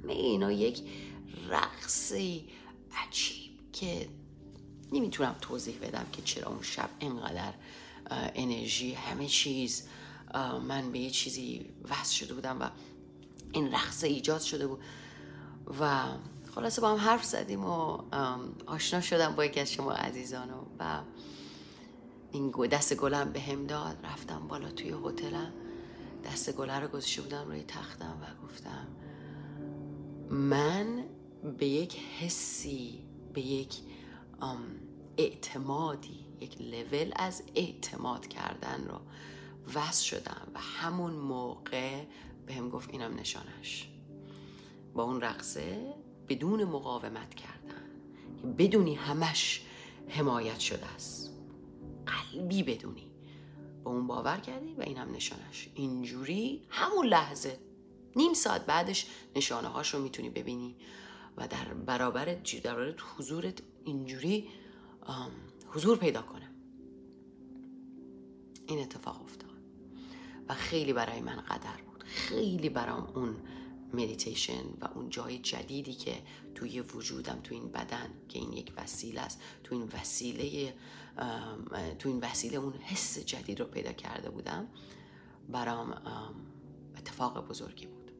اینا 0.07 0.51
یک 0.51 0.83
رقصی 1.49 2.49
عجیب 3.07 3.50
که 3.73 4.09
نمی‌تونم 4.91 5.35
توضیح 5.41 5.77
بدم 5.81 6.05
که 6.11 6.21
چرا 6.21 6.49
اون 6.49 6.61
شب 6.61 6.89
انقدر 6.99 7.53
انرژی 8.35 8.93
همه 8.93 9.27
چیز 9.27 9.87
من 10.67 10.91
به 10.91 10.99
یه 10.99 11.09
چیزی 11.09 11.65
وصل 11.89 12.13
شده 12.13 12.33
بودم 12.33 12.61
و 12.61 12.69
این 13.51 13.71
رقصه 13.71 14.07
ایجاد 14.07 14.41
شده 14.41 14.67
بود 14.67 14.79
و 15.79 16.05
خلاصه 16.55 16.81
با 16.81 16.89
هم 16.89 16.97
حرف 16.97 17.23
زدیم 17.23 17.65
و 17.65 17.99
آشنا 18.65 19.01
شدم 19.01 19.35
با 19.35 19.45
یکی 19.45 19.59
از 19.59 19.71
شما 19.71 19.91
عزیزان 19.91 20.49
و 20.79 21.01
این 22.31 22.51
دست 22.51 22.95
گلم 22.95 23.31
به 23.31 23.39
هم 23.39 23.67
داد. 23.67 23.97
رفتم 24.03 24.47
بالا 24.47 24.71
توی 24.71 24.89
هتلم. 25.05 25.53
دست 26.25 26.51
گله 26.51 26.79
رو 26.79 26.87
گذاشته 26.87 27.21
بودم 27.21 27.47
روی 27.47 27.63
تختم 27.63 28.17
و 28.21 28.45
گفتم 28.45 28.87
من 30.29 31.03
به 31.57 31.65
یک 31.65 31.97
حسی 32.19 33.10
به 33.33 33.41
یک 33.41 33.75
اعتمادی 35.17 36.25
یک 36.39 36.61
لول 36.61 37.11
از 37.15 37.43
اعتماد 37.55 38.27
کردن 38.27 38.87
رو 38.87 38.99
وصل 39.75 40.03
شدم 40.03 40.51
و 40.53 40.59
همون 40.59 41.13
موقع 41.13 42.05
به 42.45 42.53
هم 42.53 42.69
گفت 42.69 42.89
اینم 42.89 43.15
نشانش. 43.15 43.87
با 44.93 45.03
اون 45.03 45.21
رقصه 45.21 45.93
بدون 46.29 46.63
مقاومت 46.63 47.33
کردن 47.35 47.85
بدونی 48.57 48.95
همش 48.95 49.61
حمایت 50.07 50.59
شده 50.59 50.85
است. 50.85 51.31
قلبی 52.05 52.63
بدونی. 52.63 53.11
با 53.83 53.91
اون 53.91 54.07
باور 54.07 54.37
کردی 54.37 54.73
و 54.73 54.81
اینم 54.81 55.11
نشانش. 55.11 55.69
اینجوری 55.75 56.65
همون 56.69 57.05
لحظه 57.05 57.59
نیم 58.15 58.33
ساعت 58.33 58.65
بعدش 58.65 59.05
نشانه 59.35 59.67
هاش 59.67 59.93
رو 59.93 60.01
می‌تونی 60.01 60.29
ببینی. 60.29 60.75
و 61.37 61.47
در 61.47 61.73
برابر 61.73 62.25
در 62.63 62.93
حضورت 63.17 63.61
اینجوری 63.83 64.47
حضور 65.67 65.97
پیدا 65.97 66.21
کنه. 66.21 66.49
این 68.67 68.79
اتفاق 68.79 69.21
افتاد. 69.21 69.51
و 70.49 70.53
خیلی 70.53 70.93
برای 70.93 71.21
من 71.21 71.35
قدر 71.35 71.81
بود. 71.85 72.03
خیلی 72.03 72.69
برام 72.69 73.11
اون 73.15 73.35
مدیتیشن 73.93 74.63
و 74.81 74.87
اون 74.95 75.09
جای 75.09 75.37
جدیدی 75.37 75.93
که 75.93 76.21
توی 76.55 76.81
وجودم 76.81 77.39
تو 77.43 77.55
این 77.55 77.71
بدن 77.71 78.09
که 78.29 78.39
این 78.39 78.53
یک 78.53 78.73
وسیله 78.77 79.21
است 79.21 79.41
تو 79.63 79.75
این 79.75 79.89
وسیله 79.93 80.73
تو 81.99 82.09
این 82.09 82.19
وسیله 82.19 82.57
اون 82.57 82.73
حس 82.73 83.19
جدید 83.19 83.59
رو 83.59 83.65
پیدا 83.65 83.91
کرده 83.91 84.29
بودم 84.29 84.67
برام 85.49 86.01
اتفاق 86.97 87.47
بزرگی 87.47 87.85
بود. 87.85 88.11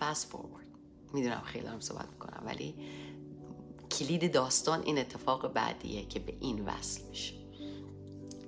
Fast 0.00 0.24
forward. 0.32 0.69
می‌دونم 1.12 1.40
خیلی 1.44 1.64
دارم 1.64 1.80
صحبت 1.80 2.06
می‌کنم 2.12 2.42
ولی 2.46 2.74
کلید 3.90 4.32
داستان 4.32 4.82
این 4.82 4.98
اتفاق 4.98 5.52
بعدیه 5.52 6.06
که 6.06 6.20
به 6.20 6.34
این 6.40 6.64
وصل 6.64 7.02
میشه. 7.08 7.34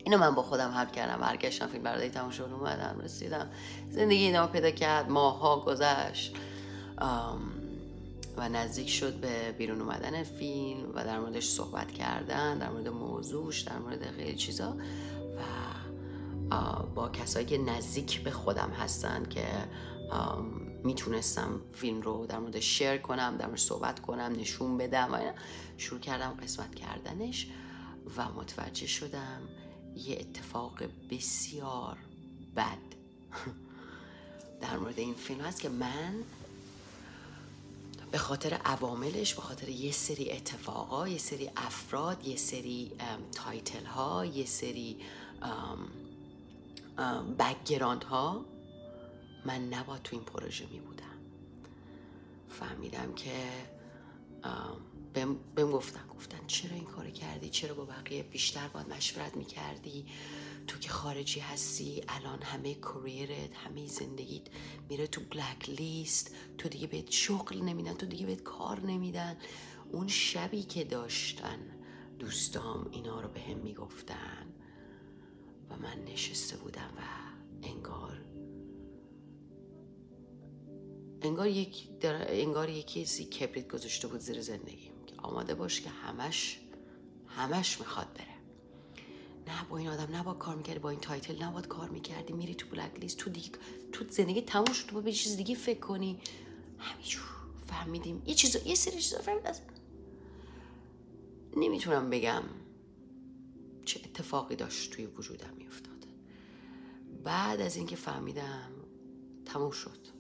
اینو 0.05 0.19
من 0.19 0.35
با 0.35 0.43
خودم 0.43 0.71
حل 0.71 0.87
کردم 0.87 1.21
برگشتم 1.21 1.67
فیلم 1.67 1.83
برداری 1.83 2.09
تموم 2.09 2.31
شد 2.31 2.51
اومدم 2.53 3.01
رسیدم. 3.05 3.51
زندگی 3.91 4.25
اینا 4.25 4.47
پیدا 4.47 4.71
کرد 4.71 5.11
ماها 5.11 5.61
گذشت 5.61 6.37
و 8.37 8.49
نزدیک 8.49 8.91
شد 8.91 9.15
به 9.15 9.53
بیرون 9.53 9.81
اومدن 9.81 10.23
فیلم 10.23 10.95
و 10.95 11.05
در 11.05 11.21
موردش 11.21 11.49
صحبت 11.49 11.93
کردن 11.93 12.59
در 12.59 12.71
مورد 12.71 12.89
موضوعش 12.89 13.61
در 13.61 13.79
مورد 13.79 14.11
خیلی 14.11 14.37
چیزا. 14.37 14.77
و 15.37 15.43
با 16.95 17.09
کسایی 17.09 17.47
که 17.47 17.59
نزدیک 17.59 18.25
به 18.25 18.31
خودم 18.31 18.71
هستن 18.71 19.25
که 19.25 19.47
می‌تونستم 20.85 21.61
فیلم 21.73 22.01
رو 22.01 22.27
در 22.27 22.39
مورد 22.39 22.61
شیر 22.61 22.97
کنم 22.97 23.37
در 23.37 23.47
مورد 23.47 23.59
صحبت 23.59 24.01
کنم 24.01 24.33
نشون 24.39 24.79
بدم 24.79 25.09
و 25.13 25.33
شروع 25.77 26.01
کردم 26.01 26.31
قسمت 26.43 26.75
کردنش 26.75 27.47
و 28.17 28.29
متوجه 28.29 28.87
شدم 28.87 29.41
یه 29.97 30.17
اتفاق 30.21 30.83
بسیار 31.11 31.99
بد 32.57 32.79
در 34.61 34.77
مورد 34.77 34.99
این 34.99 35.15
فیلم 35.15 35.41
هست 35.41 35.61
که 35.61 35.69
من 35.69 36.25
به 38.13 38.19
خاطر 38.19 38.55
عواملش 38.55 39.35
به 39.35 39.43
خاطر 39.43 39.69
یه 39.69 39.93
سری 39.93 40.31
اتفاقا 40.31 41.09
یه 41.09 41.19
سری 41.19 41.51
افراد 41.57 42.27
یه 42.27 42.37
سری 42.37 42.93
تایتل 43.33 43.85
ها 43.85 44.25
یه 44.27 44.47
سری 44.47 44.97
background 47.39 48.05
ها 48.05 48.45
من 49.45 49.69
نباید 49.69 50.03
تو 50.03 50.17
این 50.17 50.25
پروژه 50.25 50.67
می 50.67 50.81
بودم. 50.81 51.07
فهمیدم 52.49 53.15
که 53.15 53.33
بهم 55.55 55.71
گفتن 55.71 56.07
گفتن 56.07 56.47
چرا 56.47 56.75
این 56.75 56.85
کار 56.85 57.11
کردی؟ 57.11 57.49
چرا 57.49 57.75
با 57.75 57.85
بقیه 57.85 58.23
بیشتر 58.23 58.69
باید 58.69 58.89
مشورت 58.89 59.37
می‌کردی 59.37 60.07
تو 60.67 60.79
که 60.79 60.89
خارجی 60.89 61.41
هستی 61.41 62.03
الان 62.09 62.43
همه 62.43 62.75
career 62.75 63.43
ت 63.43 63.55
همه 63.55 63.87
زندگیت 63.87 64.43
میره 64.89 65.07
تو 65.07 65.21
black 65.21 65.69
list 65.69 66.35
تو 66.59 66.69
دیگه 66.69 66.87
بهت 66.87 67.11
شغل 67.11 67.63
نمیدن 67.63 67.95
تو 67.95 68.07
دیگه 68.07 68.27
بهت 68.27 68.43
کار 68.43 68.81
نمیدن. 68.81 69.37
اون 69.93 70.09
شبی 70.09 70.63
که 70.63 70.85
داشتن 70.85 71.59
دوستام 72.19 72.89
اینا 72.93 73.21
رو 73.21 73.29
به 73.29 73.41
هم 73.41 73.57
می‌گفتن 73.57 74.47
و 75.71 75.77
من 75.77 76.05
نشسته 76.05 76.57
بودم 76.57 76.91
و 76.97 77.01
انگار 77.63 78.22
انگار 81.23 81.47
یک 81.47 81.89
انگار 82.05 82.69
یکی 82.69 83.03
کسی 83.03 83.25
کبریت 83.25 83.69
گذاشته 83.69 84.09
بود 84.09 84.21
زیر 84.21 84.41
زندگیم 84.41 84.93
که 85.07 85.15
آماده 85.19 85.55
باش 85.55 85.81
که 85.81 85.91
همش 85.91 86.61
همش 87.27 87.81
می‌خواد 87.81 88.13
بره. 88.15 88.27
نه 89.47 89.65
با 89.69 89.79
این 89.79 89.89
آدم 89.89 90.17
نه 90.17 90.23
با 90.23 90.35
کار 90.35 90.57
می‌کردی 90.57 90.79
با 90.79 90.91
این 90.91 91.01
title 91.01 91.43
نه 91.45 91.63
کار 91.63 91.89
می‌کردی. 91.89 92.33
میری 92.33 92.55
تو 92.55 92.67
black 92.69 93.01
list 93.01 93.19
تو 93.19 93.31
دیگه 93.31 93.51
تو 93.93 94.05
زندگی 94.09 94.43
تموم 94.43 94.73
شد 94.73 94.87
تو 94.87 95.01
به 95.01 95.13
چیز 95.13 95.37
دیگه 95.37 95.55
فکر 95.55 95.81
کنی. 95.81 96.21
همینجور 96.79 97.25
فهمیدیم. 97.67 98.23
یه 98.27 98.35
چیز 98.35 98.57
یه 98.67 98.75
سری 98.75 99.01
چیزا 99.01 99.19
فهمید 99.19 99.43
نمی‌تونم 101.57 102.11
بگم 102.11 102.43
چه 103.85 104.01
اتفاقی 104.05 104.57
داشت 104.57 104.93
توی 104.93 105.07
وجودم 105.07 105.55
میافتاد. 105.59 106.07
بعد 107.25 107.61
از 107.61 107.77
اینکه 107.77 107.97
فهمیدم 107.97 108.73
تموم 109.45 109.71
شد. 109.71 110.12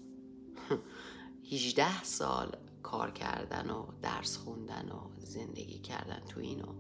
18 1.52 2.02
سال 2.02 2.56
کار 2.82 3.10
کردن 3.10 3.70
و 3.70 3.86
درس 4.02 4.36
خوندن 4.36 4.88
و 4.88 5.20
زندگی 5.20 5.78
کردن 5.78 6.22
تو 6.28 6.40
اینو 6.40 6.74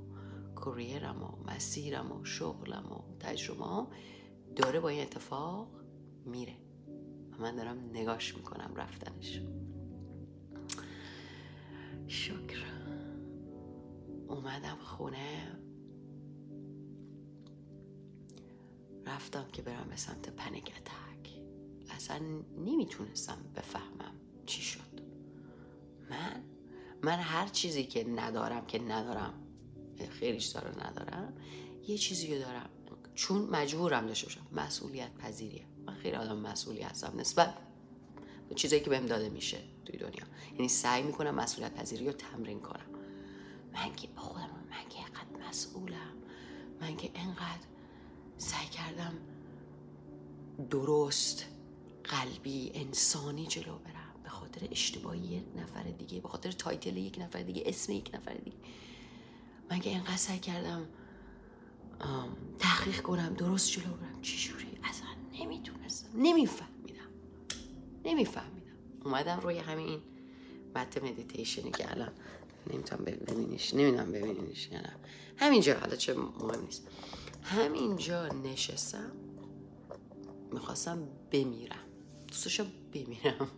کریرم 0.56 1.22
و 1.22 1.50
مسیرم 1.50 2.12
و 2.12 2.24
شغلم 2.24 2.92
و 2.92 3.18
تجربه 3.20 3.86
داره 4.56 4.80
با 4.80 4.88
این 4.88 5.02
اتفاق 5.02 5.68
میره. 6.24 6.56
و 7.32 7.42
من 7.42 7.56
دارم 7.56 7.78
نگاش 7.92 8.36
می‌کنم 8.36 8.72
رفتنش. 8.76 9.40
شکر. 12.06 12.64
اومدم 14.28 14.78
خونه. 14.82 15.58
رفتم 19.06 19.44
که 19.52 19.62
برم 19.62 19.86
به 19.90 19.96
سمت 19.96 20.28
پنیک 20.28 20.72
اتک. 20.76 21.40
اصلا 21.90 22.18
نمی‌تونستم 22.58 23.38
بفهمم 23.56 24.21
چی 24.46 24.62
شد؟ 24.62 24.80
من؟ 26.10 26.42
من 27.02 27.18
هر 27.18 27.48
چیزی 27.48 27.84
که 27.84 28.04
ندارم 28.04 28.66
که 28.66 28.78
ندارم 28.78 29.34
خیلیش 30.10 30.46
داره 30.46 30.86
ندارم 30.86 31.32
یه 31.88 31.98
چیزی 31.98 32.34
رو 32.34 32.40
دارم. 32.40 32.70
چون 33.14 33.42
مجبورم 33.42 34.06
داشته 34.06 34.26
باشم. 34.26 34.46
مسئولیت 34.52 35.14
پذیریه. 35.14 35.66
من 35.86 35.94
خیلی 35.94 36.16
آدم 36.16 36.38
مسئولی 36.38 36.82
هستم 36.82 37.20
نسبت 37.20 37.54
به 38.48 38.54
چیزایی 38.54 38.82
که 38.82 38.90
بهم 38.90 39.06
داده 39.06 39.28
میشه 39.28 39.58
توی 39.84 39.98
دنیا. 39.98 40.24
یعنی 40.52 40.68
سعی 40.68 41.02
می‌کنم 41.02 41.34
مسئولیت 41.34 41.74
پذیری 41.74 42.06
رو 42.06 42.12
تمرین 42.12 42.60
کنم. 42.60 42.86
من 43.72 43.94
که 43.94 44.08
خودم 44.16 44.50
من 44.70 44.88
که 44.88 44.98
اینقدر 44.98 45.48
مسئولم. 45.48 46.16
من 46.80 46.96
که 46.96 47.10
انقدر 47.14 47.66
سعی 48.36 48.66
کردم 48.66 49.14
درست 50.70 51.46
قلبی 52.04 52.72
انسانی 52.74 53.46
جلو 53.46 53.78
برم 53.78 53.91
خاطر 54.42 54.68
اشتباهی 54.70 55.20
یک 55.20 55.44
نفر 55.56 55.82
دیگه 55.82 56.20
به 56.20 56.28
خاطر 56.28 56.52
تایتل 56.52 56.96
یک 56.96 57.18
نفر 57.18 57.42
دیگه 57.42 57.62
اسم 57.66 57.92
یک 57.92 58.10
نفر 58.14 58.34
دیگه. 58.34 58.56
من 59.70 59.80
که 59.80 59.90
اینقدر 59.90 60.16
سعی 60.16 60.38
کردم 60.38 60.86
تحقیق 62.58 63.00
کنم 63.02 63.34
درست 63.34 63.70
جلو 63.70 63.84
برم. 63.84 64.22
چجوری 64.22 64.66
اصلا 64.84 65.08
نمی‌تونستم. 65.40 66.08
نمیفهمیدم. 66.14 67.08
نمیفهمیدم. 68.04 68.72
اومدم 69.04 69.40
روی 69.40 69.58
همین 69.58 70.00
مت 70.76 71.02
مدیتیشنی 71.02 71.70
که 71.70 71.90
الان 71.90 72.12
نمی‌تونم 72.72 73.04
ببینیش 73.04 73.74
نمی‌دونم 73.74 74.12
ببینیش 74.12 74.68
یا 74.72 74.80
نه. 74.80 74.96
همینجا 75.36 75.78
حالا 75.78 75.96
چه 75.96 76.14
مهم 76.14 76.64
نیست. 76.64 76.88
همینجا 77.42 78.28
نشستم. 78.28 79.12
می‌خواستم 80.52 81.08
بمیرم. 81.32 81.84
دوستشم 82.28 82.66
بمیرم. 82.94 83.48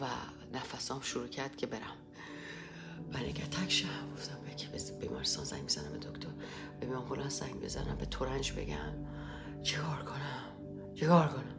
و 0.00 0.06
نفسام 0.52 1.00
شروع 1.00 1.26
کرد 1.26 1.56
که 1.56 1.66
برم. 1.66 1.96
برای 3.12 3.32
که 3.32 3.42
تک 3.42 3.70
شم 3.70 4.12
گفتم 4.14 4.38
به 4.72 4.98
بیمارستان 5.00 5.44
زنگ 5.44 5.64
بزنم 5.64 5.92
به 5.92 5.98
دکتر. 5.98 6.28
به 6.80 6.96
آمبولانس 6.96 7.40
زنگ 7.40 7.60
بزنم. 7.60 7.96
به 7.96 8.06
تورنج 8.06 8.52
بگم. 8.52 9.06
چیکار 9.62 10.02
کنم؟ 10.02 10.94
چیکار 10.94 11.28
کنم؟ 11.28 11.54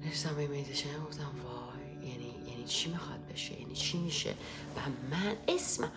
نشستم 0.00 0.34
به 0.34 0.46
میدیشن 0.46 1.04
گفتم 1.04 1.30
وای 1.44 2.08
یعنی 2.10 2.34
یعنی 2.46 2.64
چی 2.64 2.90
می‌خواد 2.90 3.26
بشه؟ 3.26 3.60
یعنی 3.60 3.74
چی 3.74 3.98
میشه؟ 3.98 4.30
و 4.76 4.80
من 5.10 5.36
اسمم 5.48 5.92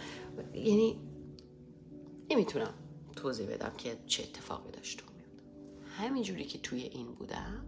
یعنی 0.54 1.00
نمی‌تونم 2.32 2.74
توضیح 3.16 3.48
بدم 3.48 3.72
که 3.78 3.98
چه 4.08 4.24
اتفاقی 4.24 4.72
داشت. 4.72 5.04
همینجوری 5.98 6.46
که 6.46 6.60
توی 6.60 6.82
این 6.82 7.08
بودم 7.14 7.66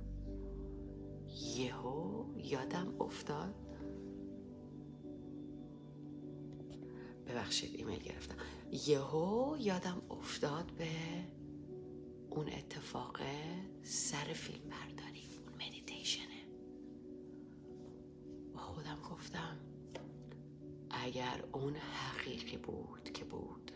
یهو 1.42 2.26
یادم 2.38 3.02
افتاد. 3.02 3.56
ببخشید 7.28 7.76
ایمیل 7.76 8.00
گرفتم. 8.00 8.36
یهو 8.88 9.58
یادم 9.60 10.02
افتاد 10.10 10.72
به 10.78 10.90
اون 12.30 12.50
اتفاق 12.50 13.18
سر 13.84 14.34
فیلم 14.34 14.70
برداری 14.70 15.24
اون 15.46 15.68
مدیتیشنه. 15.68 16.48
با 18.54 18.60
خودم 18.60 18.98
گفتم 19.12 19.58
اگر 20.90 21.44
اون 21.52 21.76
حقیقی 21.76 22.58
بود 22.58 23.12
که 23.14 23.26
بود 23.26 23.72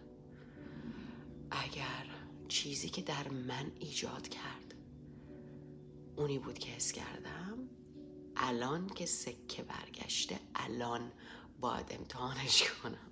اگر 1.52 2.06
چیزی 2.48 2.90
که 2.90 3.02
در 3.02 3.30
من 3.30 3.72
ایجاد 3.80 4.28
کرد 4.28 4.61
اونی 6.22 6.40
بود 6.40 6.60
که 6.60 6.72
حس 6.72 6.92
کردم. 6.92 7.58
الان 8.36 8.88
که 8.88 9.06
سکه 9.06 9.64
برگشته 9.64 10.40
الان 10.56 11.12
باید 11.60 11.86
امتحانش 11.90 12.64
کنم. 12.84 13.12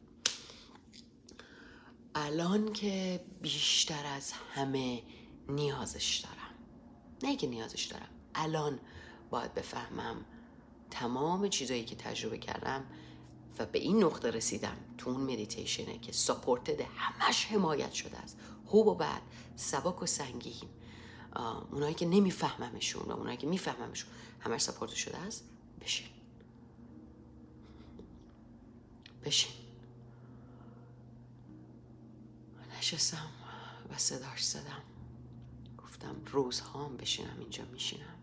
الان 2.15 2.74
که 2.74 3.26
بیشتر 3.41 4.06
از 4.06 4.32
همه 4.32 5.04
نیازش 5.48 6.17
دارم. 6.17 6.56
نه 7.24 7.36
که 7.36 7.48
نیازش 7.48 7.86
دارم 7.86 8.10
الان 8.36 8.80
باید 9.30 9.54
بفهمم 9.54 10.26
تمام 10.91 11.50
چیزایی 11.50 11.86
که 11.86 11.95
تجربه 11.95 12.38
کردم 12.38 12.86
و 13.60 13.65
به 13.65 13.80
این 13.80 14.04
نقطه 14.04 14.32
رسیدم 14.32 14.78
تو 14.98 15.10
اون 15.10 15.22
مدیتیشنه 15.22 16.00
که 16.00 16.12
ساپورتد 16.12 16.82
همش 16.82 17.45
حمایت 17.45 17.91
شده 17.91 18.17
است. 18.17 18.38
خوب 18.65 18.88
و 18.88 18.95
بد 18.95 19.22
سبک 19.56 20.02
و 20.02 20.06
سنگین. 20.06 20.69
اونایی 21.71 21.93
که 21.93 22.05
نمیفهممشون 22.05 23.03
و 23.03 23.11
اونایی 23.11 23.37
که 23.37 23.47
میفهممشون 23.47 24.09
همش 24.39 24.61
ساپورت 24.61 24.91
شده 24.91 25.17
است 25.17 25.43
بشین. 25.81 26.07
بشین. 29.23 29.51
نشستم 32.77 33.27
و 33.89 33.97
صداش 33.97 34.43
زدم. 34.43 34.81
گفتم 35.77 36.15
روزهام 36.25 36.97
بشینم 36.97 37.39
اینجا 37.39 37.65
میشینم. 37.65 38.19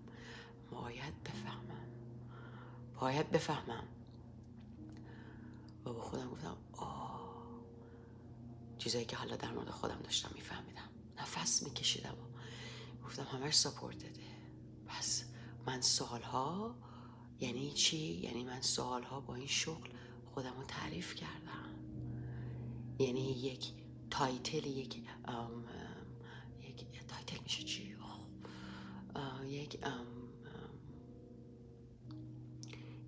باید 0.71 1.23
بفهمم. 1.25 1.87
باید 3.01 3.31
بفهمم. 3.31 3.85
و 5.85 5.93
با 5.93 6.01
خودم 6.03 6.31
گفتم 6.31 6.57
آه. 6.73 7.17
چیزایی 8.79 9.05
که 9.05 9.17
حالا 9.17 9.37
در 9.37 9.51
مورد 9.53 9.71
خودم 9.71 9.99
داشتم 10.05 10.31
میفهمیدم. 10.35 10.89
نفس 11.19 11.63
میکشیدم. 11.63 12.15
گفتم 13.07 13.23
همش 13.23 13.55
supported 13.55 14.19
ه 14.19 14.27
پس 14.87 15.25
من 15.67 15.81
سالها 15.81 16.75
یعنی 17.41 17.73
چی؟ 17.73 17.97
یعنی 17.97 18.45
من 18.45 18.61
سالها 18.61 19.21
با 19.21 19.35
این 19.35 19.47
شغل 19.47 19.89
خودم 20.35 20.57
رو 20.57 20.65
تعریف 20.65 21.15
کردم 21.15 21.75
یعنی 22.99 23.33
یک 23.33 23.73
title 24.11 24.67
یک 24.67 24.97
یک 26.63 27.07
title 27.09 27.43
میشه 27.43 27.63
چی؟ 27.63 27.97
یک 29.47 29.79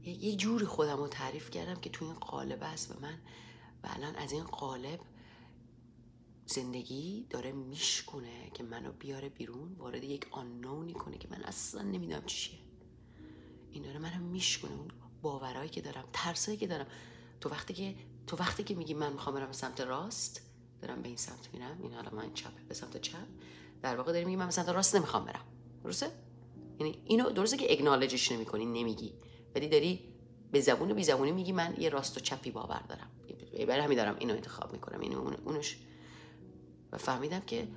یه 0.05 0.37
جوری 0.37 0.67
خودم 0.67 0.97
رو 0.97 1.09
تعریف 1.09 1.51
کردم 1.51 1.81
که 1.81 1.91
تو 1.91 2.05
این 2.05 2.15
قالب 2.15 2.63
است 2.63 2.91
و 2.91 3.01
من 3.01 3.19
و 3.83 3.89
الان 3.91 4.17
از 4.17 4.33
این 4.33 4.45
قالب 4.45 5.01
زندگی 6.51 7.27
داره 7.31 7.53
میشکنه 7.53 8.51
که 8.55 8.63
منو 8.63 8.93
بیاره 8.93 9.29
بیرون 9.29 9.77
وارد 9.79 10.05
یک 10.05 10.27
آنونی 10.31 10.93
کنه 10.93 11.19
که 11.19 11.29
من 11.31 11.45
اصلا 11.45 11.83
نمی‌دونم 11.83 12.23
چیه. 12.27 12.59
این 13.71 13.83
داره 13.83 13.99
منو 13.99 14.25
میشکنه 14.25 14.73
اون 14.73 14.89
باورایی 15.23 15.69
که 15.69 15.81
دارم 15.81 16.05
ترسایی 16.13 16.57
که 16.57 16.67
دارم. 16.67 16.87
تو 17.41 17.49
وقتی 17.49 17.75
که 17.75 17.95
تو 18.27 18.37
وقتی 18.37 18.65
که 18.65 18.75
میگی 18.75 18.95
من 18.95 19.13
می‌خوام 19.13 19.35
برم 19.35 19.53
سمت 19.53 19.81
راست 19.81 20.43
دارم 20.83 21.03
به 21.03 21.09
این 21.09 21.17
سمت 21.17 21.49
میرم. 21.53 21.79
این 21.83 21.95
حالا 21.95 22.11
من 22.11 22.35
چپ 22.35 22.53
به 22.69 22.75
سمت 22.75 23.01
چپ. 23.01 23.27
در 23.83 23.97
واقع 23.97 24.13
داری 24.13 24.25
میگی 24.25 24.37
من 24.37 24.51
سمت 24.51 24.69
راست 24.69 24.97
نمی‌خوام 24.97 25.25
برم. 25.25 25.45
درسته؟ 25.85 26.11
یعنی 26.81 27.03
اینو 27.05 27.31
درسته 27.31 27.57
که 27.57 27.73
اگنالجش 27.73 28.33
نمی‌کنی 28.33 28.65
نمیگی. 28.65 29.15
ولی 29.55 29.69
داری 29.69 30.15
به 30.53 30.61
زبون 30.61 30.93
بی 30.93 31.05
زبونی 31.05 31.33
میگی 31.33 31.53
من 31.53 31.75
یه 31.79 31.89
راست 31.89 32.17
و 32.17 32.21
چپی 32.21 32.51
باور 32.51 32.81
دارم. 32.89 33.11
برای 33.67 33.81
همین 33.81 33.97
دارم 33.99 34.17
اینو 34.19 34.35
انتخاب 34.35 34.73
می‌کنم. 34.73 35.01
اینو 35.01 35.35
اونش 35.45 35.77
و 36.93 36.99
فهمیدم 36.99 37.41
که 37.41 37.69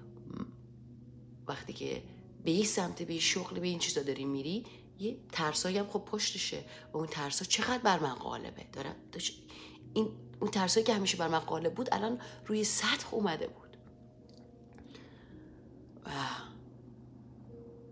وقتی 1.48 1.74
که 1.74 2.04
به 2.44 2.52
این 2.52 2.66
سمت 2.66 3.02
به 3.02 3.14
این 3.14 3.22
شغل 3.22 3.60
به 3.60 3.68
این 3.68 3.80
چیزا 3.80 4.02
داری 4.02 4.26
میری 4.26 4.66
یه 5.00 5.18
ترسایی 5.32 5.78
هم 5.78 5.88
خب 5.88 6.00
پشتشه 6.06 6.64
و 6.94 6.98
اون 6.98 7.08
ترسا 7.08 7.46
چقدر 7.46 7.84
بر 7.84 8.00
من 8.00 8.14
غالبه؟ 8.14 8.64
دارم 8.74 8.96
این 9.94 10.10
اون 10.40 10.52
ترسایی 10.52 10.86
که 10.86 10.94
همیشه 10.94 11.18
بر 11.18 11.28
من 11.28 11.40
غالب 11.40 11.74
بود 11.74 11.90
الان 11.92 12.20
روی 12.46 12.64
سطح 12.64 13.14
اومده 13.14 13.48
بود. 13.48 13.78
و 16.06 16.10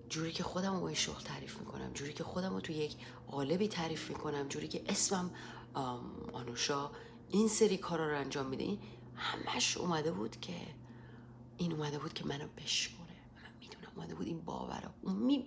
جوری 0.10 0.32
که 0.32 0.44
خودم 0.44 0.74
رو 0.74 0.80
با 0.80 0.88
این 0.88 0.96
شغل 0.96 1.24
تعریف 1.24 1.60
می‌کنم 1.60 1.94
جوری 1.94 2.14
که 2.14 2.24
خودم 2.24 2.54
رو 2.54 2.62
توی 2.62 2.76
یک 2.76 2.96
قالبی 3.28 3.68
تعریف 3.68 4.10
می‌کنم 4.10 4.48
جوری 4.48 4.68
که 4.68 4.84
اسمم 4.88 5.32
آنوشا 6.34 6.92
این 7.30 7.48
سری 7.48 7.78
کارا 7.78 8.10
رو 8.10 8.18
انجام 8.18 8.46
میده 8.46 8.64
این 8.64 8.80
همش 9.16 9.78
اومده 9.78 10.12
بود 10.12 10.40
که 10.40 10.54
این 11.60 11.72
اومده 11.74 12.00
بود 12.00 12.14
که 12.14 12.26
منو 12.26 12.48
بشکره. 12.58 12.98
من 13.36 13.60
می‌دونم 13.60 13.92
اومده 13.96 14.16
بود 14.16 14.28
این 14.28 14.42
باور 14.42 14.94
می... 15.04 15.46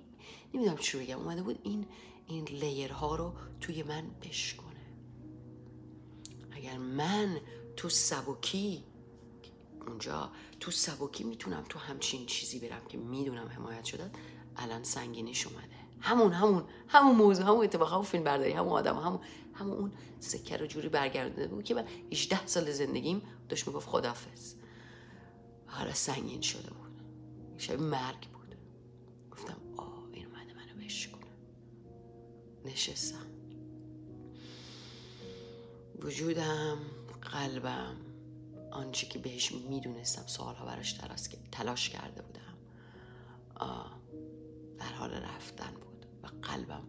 نمی‌دونم 0.55 0.77
چی 0.77 0.99
بگم. 0.99 1.19
اومده 1.19 1.43
بود 1.43 1.59
این 1.63 1.87
این 2.27 2.45
لیرها 2.45 3.17
رو 3.17 3.35
توی 3.61 3.83
من 3.83 4.11
بشکنه 4.23 4.67
اگر 6.51 6.79
من 6.79 7.41
تو 7.77 7.89
سبکی 7.89 8.85
اونجا 9.87 10.31
تو 10.61 10.71
سبکی 10.71 11.25
می‌تونم 11.25 11.65
تو 11.69 11.79
همچین 11.79 12.27
چیزی 12.27 12.59
برم 12.59 12.83
که 12.89 12.99
می‌دونم 12.99 13.49
حمایت 13.49 13.85
شده 13.85 14.11
الان 14.57 14.83
سنگینیش 14.83 15.47
اومده. 15.47 15.69
همون 16.01 16.33
همون 16.33 16.65
همون 16.89 17.17
موضوع 17.17 17.47
همون 17.47 17.65
اتفاق 17.65 17.93
همون 17.93 18.05
فیلم 18.05 18.25
برداری 18.25 18.53
همون 18.53 18.73
آدم 18.73 18.97
همون 18.97 19.21
همون 19.55 19.79
اون 19.79 19.93
سکه 20.21 20.57
رو 20.57 20.67
جوری 20.67 20.89
برگردونده 20.89 21.49
بود 21.49 21.65
که 21.65 21.75
من 21.75 21.85
18 22.13 22.47
سال 22.47 22.71
زندگیم 22.71 23.23
داشت 23.49 23.69
می‌گفت 23.69 23.89
خدافز 23.89 24.55
حالا 25.73 25.95
سنگین 25.95 26.41
شده 26.41 26.71
بود. 26.71 27.03
شب 27.59 27.81
مرگ 27.81 28.29
بود. 28.29 28.57
گفتم 29.31 29.57
آه 29.77 30.09
این 30.13 30.27
اومده 30.27 30.55
منو 30.55 30.85
بشکنه 30.85 31.33
نشستم. 32.65 33.27
وجودم 36.03 36.79
قلبم 37.23 37.97
آنچه 38.73 39.07
که 39.07 39.19
بهش 39.19 39.53
می‌دونستم 39.53 40.27
سالها 40.27 40.67
براش 40.67 40.99
تلاش 41.53 41.89
کرده 41.89 42.23
بودم. 42.23 42.59
در 44.79 44.93
حال 44.93 45.11
رفتن 45.11 45.73
بود 45.75 46.07
و 46.23 46.27
قلبم. 46.27 46.85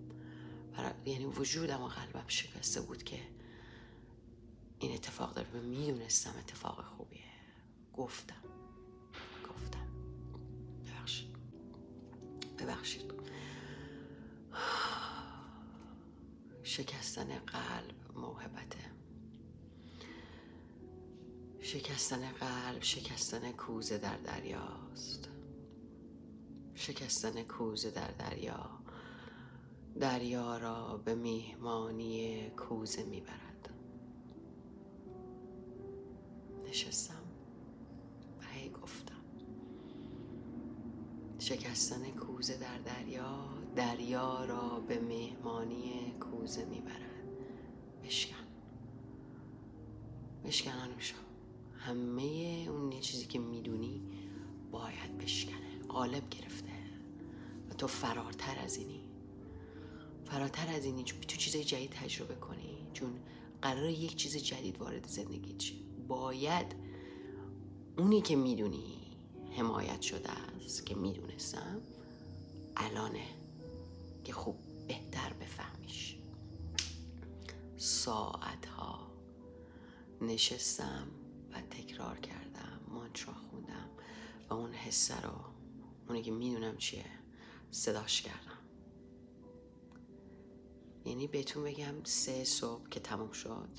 یعنی 1.06 1.26
وجودم 1.26 1.82
و 1.82 1.88
قلبم 1.88 2.28
شکسته 2.28 2.82
بود 2.82 3.04
که 3.04 3.20
این 4.80 4.94
اتفاق 4.94 5.34
داره. 5.34 5.48
و 5.50 5.62
می‌دونستم 5.62 6.34
اتفاق 6.40 6.84
خوبیه. 6.86 7.24
گفتم. 7.94 8.53
ببخشید. 12.64 13.14
شکستن 16.64 17.40
قلب 17.40 18.18
موهبته. 18.18 18.94
شکستن 21.60 22.32
قلب 22.32 22.82
شکستن 22.82 23.52
کوزه 23.52 23.98
در 23.98 24.18
دریاست. 24.18 25.30
شکستن 26.76 27.44
کوزه 27.44 27.92
در 27.92 28.12
دریا. 28.12 28.70
دریا 30.00 30.58
را 30.58 30.98
به 31.06 31.16
میهمانی 31.16 32.50
کوزه 32.50 33.04
می‌برد. 33.04 33.70
نشستم 36.66 37.24
و 38.40 38.46
هی 38.46 38.70
گفتم 38.70 39.24
شکستن 41.54 42.12
کوزه 42.12 42.58
در 42.58 42.78
دریا 42.78 43.50
دریا 43.76 44.46
را 44.46 44.80
به 44.80 45.00
مهمانی 45.00 46.14
کوزه 46.20 46.66
می‌برد. 46.66 47.24
بشکن. 48.04 48.36
بشکن 50.46 50.72
آنوشا. 50.72 51.16
همه 51.78 52.22
اون 52.70 53.00
چیزی 53.00 53.26
که 53.26 53.40
می‌دونی 53.40 54.02
باید 54.72 55.18
بشکنه. 55.18 55.80
قالب 55.90 56.30
گرفته. 56.30 56.72
و 57.70 57.74
تو 57.74 57.88
فرارتر 57.88 58.60
از 58.60 58.78
اینی. 58.78 59.02
فراتر 60.26 60.68
از 60.68 60.86
اینی. 60.86 61.04
تو 61.04 61.38
چیزای 61.38 61.64
جدید 61.64 61.92
تجربه 61.92 62.36
کنی. 62.36 62.78
چون 62.94 63.14
قرار 63.62 63.90
یک 63.90 64.16
چیز 64.16 64.38
جدید 64.38 64.82
وارد 64.82 65.08
زندگی 65.08 65.54
چی 65.54 65.84
باید 66.08 66.76
اونی 67.98 68.22
که 68.22 68.36
می‌دونی 68.36 68.93
حمایت 69.58 70.02
شده 70.02 70.32
است 70.32 70.86
که 70.86 70.96
می‌دونستم 70.96 71.82
الانه 72.78 73.28
که 74.24 74.34
خوب 74.34 74.56
بهتر 74.88 75.34
بفهمیش. 75.34 76.18
ساعت 77.78 78.66
ها 78.66 79.12
نشستم 80.22 81.08
و 81.52 81.62
تکرار 81.62 82.20
کردم 82.20 82.80
مانترا 82.88 83.34
خوندم 83.34 83.90
و 84.50 84.54
اون 84.54 84.74
حسه 84.74 85.22
رو 85.22 85.34
اونی 86.08 86.22
که 86.22 86.32
می‌دونم 86.32 86.78
چیه 86.78 87.06
صداش 87.72 88.22
کردم. 88.22 88.60
یعنی 91.06 91.28
بهتون 91.28 91.64
بگم 91.64 92.04
سه 92.04 92.44
صبح 92.44 92.90
که 92.90 93.00
تموم 93.00 93.32
شد 93.32 93.70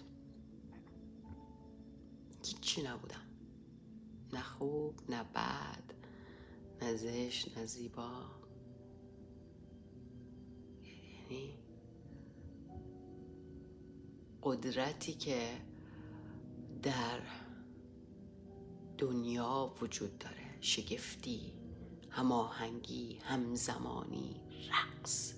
هیچی 2.45 2.83
نبودم. 2.83 3.24
نه 4.35 4.43
خوب 4.43 4.95
نه 5.09 5.25
بد 5.25 5.95
نه 6.83 6.97
زش 6.97 7.49
نه 7.57 7.67
زیبا. 7.67 8.23
یعنی 10.85 11.55
قدرتی 14.43 15.13
که 15.13 15.49
در 16.83 17.21
دنیا 18.99 19.75
وجود 19.81 20.19
داره. 20.19 20.59
شگفتی 20.61 21.53
هماهنگی 22.11 23.19
همزمانی 23.19 24.41
رقص. 24.71 25.35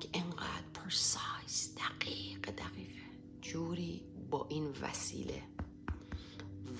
که 0.00 0.08
انقدر 0.14 0.68
پرسایز 0.74 1.74
دقیق 1.76 2.50
دقیقه 2.50 3.02
جوری 3.40 4.06
با 4.30 4.46
این 4.50 4.66
وسیله 4.80 5.42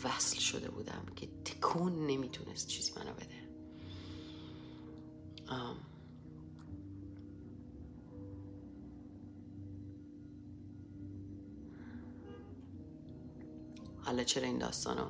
وصل 0.05 0.39
شده 0.39 0.71
بودم 0.71 1.05
که 1.17 1.29
تکون 1.45 2.07
نمی‌تونست 2.07 2.69
چیزی 2.69 2.93
منو 2.97 3.13
بده. 3.13 3.43
حالا 14.05 14.25
چرا 14.25 14.47
این 14.47 14.59
داستانو 14.59 15.07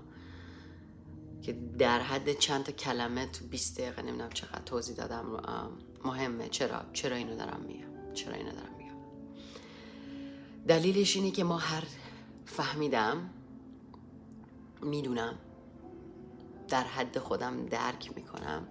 که 1.43 1.53
در 1.79 2.01
حد 2.01 2.33
چند 2.33 2.65
تا 2.65 2.73
کلمه 2.73 3.27
تو 3.27 3.47
20 3.47 3.81
دقیقه 3.81 4.03
نمی‌دونم 4.03 4.31
چقدر 4.31 4.63
توضیح 4.63 4.97
دادم 4.97 5.27
مهمه. 6.05 6.49
چرا؟ 6.49 6.85
چرا 6.93 7.17
اینو 7.17 7.37
دارم 7.37 7.61
میگم؟ 7.61 8.13
چرا 8.15 8.35
اینو 8.35 8.53
دارم 8.53 8.75
میگم؟ 8.79 8.97
دلیلش 10.67 11.17
اینه 11.17 11.31
که 11.31 11.45
ما 11.45 11.59
هر 11.59 11.85
فهمیدم 12.47 13.31
می‌دونم. 14.83 15.39
در 16.69 16.85
حد 16.85 17.19
خودم 17.19 17.67
درک 17.67 18.17
می‌کنم 18.17 18.69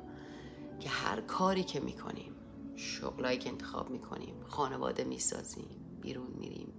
که 0.80 0.90
هر 0.90 1.22
کاری 1.22 1.64
که 1.64 1.80
می‌کنیم 1.80 2.36
شغلایی 2.76 3.38
که 3.38 3.50
انتخاب 3.50 3.90
می‌کنیم 3.90 4.36
خانواده 4.48 5.04
می‌سازیم 5.04 5.98
بیرون 6.02 6.28
میریم 6.28 6.74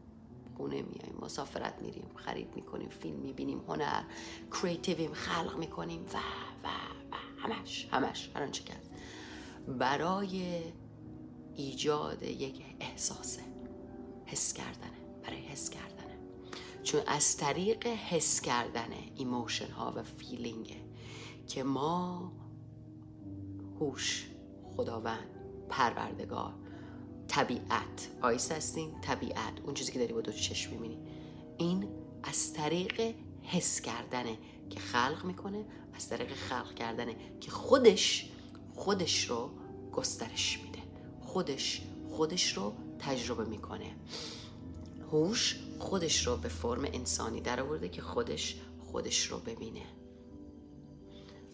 خونه 0.56 0.82
میایم 0.82 1.18
مسافرت 1.20 1.82
میریم 1.82 2.10
خرید 2.16 2.54
می‌کنیم 2.54 2.88
فیلم 2.88 3.16
می‌بینیم 3.16 3.58
هنر 3.68 4.02
کریتیویم 4.62 5.12
خلق 5.12 5.58
می‌کنیم 5.58 6.04
و 6.04 6.16
و 6.64 6.68
و 7.12 7.16
همش 7.38 7.88
همش 7.92 8.30
هر 8.34 8.42
آنچه 8.42 8.64
کرد 8.64 8.88
برای 9.78 10.62
ایجاد 11.54 12.22
یک 12.22 12.64
احساسه 12.80 13.42
حس 14.26 14.52
کردنه 14.52 14.98
برای 15.22 15.40
حس 15.40 15.70
کردنه 15.70 15.91
چون 16.82 17.00
از 17.06 17.36
طریق 17.36 17.86
حس 17.86 18.40
کردن 18.40 18.88
emotion 19.16 19.70
ها 19.70 19.92
و 19.96 20.02
feeling 20.02 20.67
ه 20.67 20.76
که 21.46 21.62
ما 21.62 22.32
هوش 23.80 24.26
خداوند 24.76 25.26
پروردگار 25.68 26.54
طبیعت 27.28 28.08
آیست 28.22 28.52
هستیم 28.52 29.00
طبیعت 29.00 29.60
اون 29.64 29.74
چیزی 29.74 29.92
که 29.92 29.98
داری 29.98 30.12
با 30.12 30.20
دو 30.20 30.32
چشم 30.32 30.72
می‌بینی. 30.72 30.98
این 31.58 31.88
از 32.22 32.52
طریق 32.52 33.14
حس 33.42 33.80
کردنه 33.80 34.38
که 34.70 34.80
خلق 34.80 35.24
می‌کنه 35.24 35.64
از 35.94 36.08
طریق 36.08 36.34
خلق 36.34 36.74
کردنه 36.74 37.16
که 37.40 37.50
خودش 37.50 38.30
خودش 38.74 39.30
رو 39.30 39.50
گسترش 39.92 40.60
میده. 40.64 40.78
خودش 41.20 41.82
خودش 42.10 42.56
رو 42.56 42.72
تجربه 42.98 43.44
می‌کنه. 43.44 43.96
هوش 45.12 45.56
خودش 45.78 46.26
رو 46.26 46.36
به 46.36 46.48
فرم 46.48 46.84
انسانی 46.84 47.40
در 47.40 47.60
آورده 47.60 47.88
که 47.88 48.02
خودش 48.02 48.56
خودش 48.80 49.26
رو 49.26 49.38
ببینه. 49.38 49.86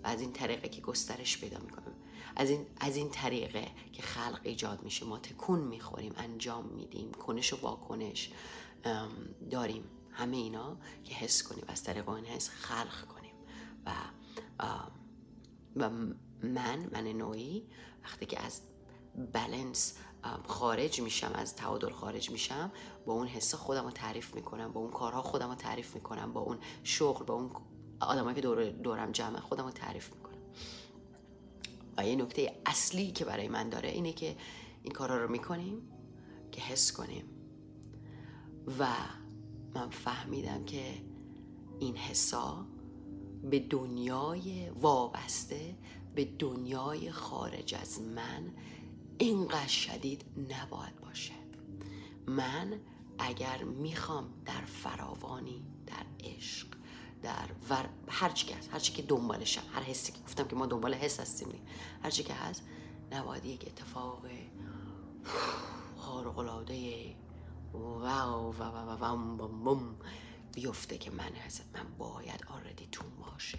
و 0.02 0.06
از 0.06 0.20
این 0.20 0.32
طریقه 0.32 0.68
که 0.68 0.80
گسترش 0.80 1.40
پیدا 1.40 1.58
می‌کنه 1.58 1.84
از 2.36 2.50
این, 2.50 2.66
از 2.80 2.96
این 2.96 3.10
طریقه 3.10 3.68
که 3.92 4.02
خلق 4.02 4.40
ایجاد 4.42 4.82
میشه. 4.82 5.06
ما 5.06 5.18
تکون 5.18 5.60
می‌خوریم 5.60 6.12
انجام 6.16 6.66
میدیم 6.66 7.12
کنش 7.12 7.52
و 7.52 7.56
واکنش 7.60 8.30
داریم. 9.50 9.84
همه 10.10 10.36
اینا 10.36 10.76
که 11.04 11.14
حس 11.14 11.42
کنیم 11.42 11.64
از 11.68 11.82
طریق 11.82 12.08
این 12.08 12.24
حس 12.24 12.48
خلق 12.48 13.06
کنیم. 13.06 13.34
و 13.86 13.92
و 15.76 15.90
من 16.42 16.88
من 16.92 17.06
نوعی 17.06 17.66
وقتی 18.04 18.26
که 18.26 18.40
از 18.40 18.60
بلنس 19.32 19.98
خارج 20.46 21.00
میشم 21.00 21.32
از 21.34 21.56
تعادل 21.56 21.90
خارج 21.90 22.30
میشم 22.30 22.72
با 23.06 23.12
اون 23.12 23.26
حس 23.26 23.54
خودم 23.54 23.84
رو 23.84 23.90
تعریف 23.90 24.34
می‌کنم 24.34 24.72
با 24.72 24.80
اون 24.80 24.90
کارها 24.90 25.22
خودم 25.22 25.48
رو 25.48 25.54
تعریف 25.54 25.94
می‌کنم 25.94 26.32
با 26.32 26.40
اون 26.40 26.58
شغل 26.82 27.24
با 27.24 27.34
اون 27.34 27.50
آدمایی 28.00 28.34
که 28.34 28.40
دور 28.40 28.70
دورم 28.70 29.12
جمع 29.12 29.40
خودم 29.40 29.64
رو 29.64 29.70
تعریف 29.70 30.14
می‌کنم. 30.14 30.38
و 31.96 32.06
یه 32.06 32.16
نکته 32.16 32.60
اصلی 32.66 33.10
که 33.10 33.24
برای 33.24 33.48
من 33.48 33.68
داره 33.68 33.88
اینه 33.88 34.12
که 34.12 34.36
این 34.82 34.92
کارها 34.92 35.16
رو 35.16 35.30
می‌کنیم 35.30 35.82
که 36.52 36.60
حس 36.60 36.92
کنیم. 36.92 37.24
و 38.78 38.86
من 39.74 39.90
فهمیدم 39.90 40.64
که 40.64 40.84
این 41.78 41.96
حسا 41.96 42.66
به 43.50 43.58
دنیای 43.58 44.70
وابسته 44.70 45.76
به 46.14 46.24
دنیای 46.24 47.10
خارج 47.10 47.74
از 47.74 48.00
من 48.00 48.52
اینقدر 49.18 49.66
شدید 49.66 50.24
نباید 50.36 51.00
باشه. 51.00 51.34
من 52.26 52.80
اگر 53.18 53.64
می‌خوام 53.64 54.42
در 54.44 54.64
فراوانی 54.64 55.64
در 55.86 56.28
عشق 56.28 56.68
در 57.22 57.48
ور 57.70 57.88
هر 58.08 58.28
چی 58.28 58.46
که 58.46 58.56
هست 58.56 58.72
هر 58.72 58.78
چی 58.78 58.92
که 58.92 59.02
دنبالشم 59.02 59.62
هر 59.72 59.82
حسی 59.82 60.12
که 60.12 60.18
گفتم 60.20 60.48
که 60.48 60.56
ما 60.56 60.66
دنبال 60.66 60.94
حس 60.94 61.20
هستیم 61.20 61.48
هر 62.02 62.10
چی 62.10 62.22
که 62.22 62.34
هست 62.34 62.62
نباید 63.12 63.44
یک 63.44 63.64
اتفاق 63.66 64.26
خارق 65.96 66.38
العاده 66.38 67.14
wow 67.72 68.54
و 68.54 68.62
و 68.62 69.04
و 69.44 69.80
بیفته 70.52 70.98
که 70.98 71.10
من 71.10 71.32
هست 71.46 71.64
من 71.74 71.96
باید 71.98 72.44
already 72.48 72.88
توم 72.92 73.10
باشه. 73.10 73.58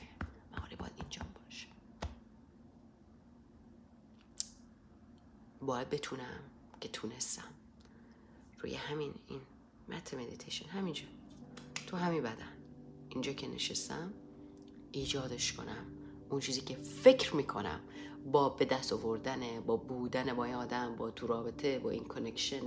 من 0.51 0.77
باید 0.77 0.93
اینجا 0.97 1.21
باشه 1.45 1.67
باید 5.61 5.89
بتونم 5.89 6.39
که 6.81 6.89
تونستم. 6.89 7.43
روی 8.59 8.73
همین 8.75 9.13
این 9.27 9.41
mat 9.89 10.13
مدیتیشن 10.13 10.69
همینجا 10.69 11.03
تو 11.87 11.97
همین 11.97 12.23
بدن. 12.23 12.53
اینجا 13.09 13.33
که 13.33 13.47
نشستم 13.47 14.13
ایجادش 14.91 15.53
کنم. 15.53 15.85
اون 16.29 16.39
چیزی 16.39 16.61
که 16.61 16.75
فکر 16.75 17.35
می‌کنم 17.35 17.79
با 18.31 18.49
به 18.49 18.65
دست 18.65 18.93
آوردن 18.93 19.61
با 19.61 19.77
بودن 19.77 20.33
با 20.33 20.45
این 20.45 20.55
آدم 20.55 20.95
با 20.95 21.11
تو 21.11 21.27
رابطه 21.27 21.79
با 21.79 21.89
این 21.89 22.03
کنکشن 22.03 22.61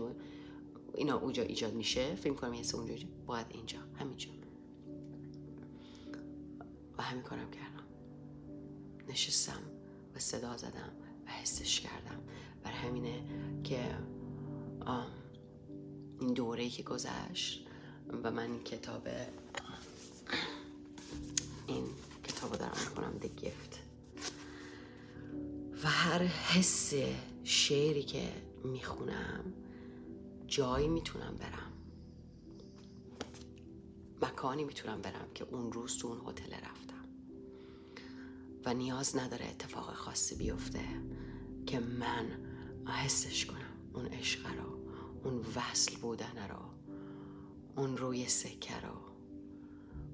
اینا 0.95 1.19
اونجا 1.19 1.43
ایجاد 1.43 1.75
میشه. 1.75 2.15
فکر 2.15 2.35
کنم 2.35 2.55
یه 2.55 2.75
اونجا 2.75 2.95
باید 3.27 3.47
اینجا 3.51 3.79
همینجا. 3.99 4.29
و 6.99 7.03
همین 7.03 7.23
کارم 7.23 7.51
کردم. 7.51 7.85
نشستم 9.09 9.63
و 10.15 10.19
صدا 10.19 10.57
زدم 10.57 10.93
و 11.27 11.31
حسش 11.31 11.81
کردم. 11.81 12.21
بر 12.73 12.79
همینه 12.79 13.25
که 13.65 13.99
این 16.21 16.33
دوره 16.33 16.69
که 16.69 16.83
گذشت 16.83 17.67
و 18.23 18.31
من 18.31 18.51
این 18.51 18.65
کتاب 18.65 19.09
این 21.67 21.85
کتاب 22.25 22.57
دارم 22.57 22.73
می‌کنم 22.89 23.13
The 23.21 23.43
Gift. 23.43 23.77
و 25.85 25.89
هر 25.89 26.23
حس 26.23 26.95
شعری 27.45 28.03
که 28.03 28.33
می‌خونم 28.65 29.53
جایی 30.47 30.89
می‌تونم 30.89 31.37
برم. 31.41 31.73
مکانی 34.23 34.65
می‌تونم 34.65 35.03
برم 35.03 35.29
که 35.35 35.45
اون 35.45 35.73
روز 35.73 35.99
تو 35.99 36.09
اون 36.09 36.21
هتل 36.29 36.53
رفتم. 36.53 37.05
و 38.65 38.75
نیاز 38.75 39.17
نداره 39.17 39.45
اتفاق 39.45 39.95
خاصی 39.95 40.35
بیفته 40.35 40.85
که 41.67 41.81
من 41.81 42.52
حسش 42.91 43.47
کنم. 43.47 43.59
اون 43.95 44.07
عشق 44.07 44.47
رو 44.47 44.79
اون 45.25 45.45
وصل 45.57 45.97
بودن 45.97 46.49
رو 46.51 46.57
اون 47.77 47.97
روی 47.97 48.29
سکه 48.29 48.81
رو 48.81 48.95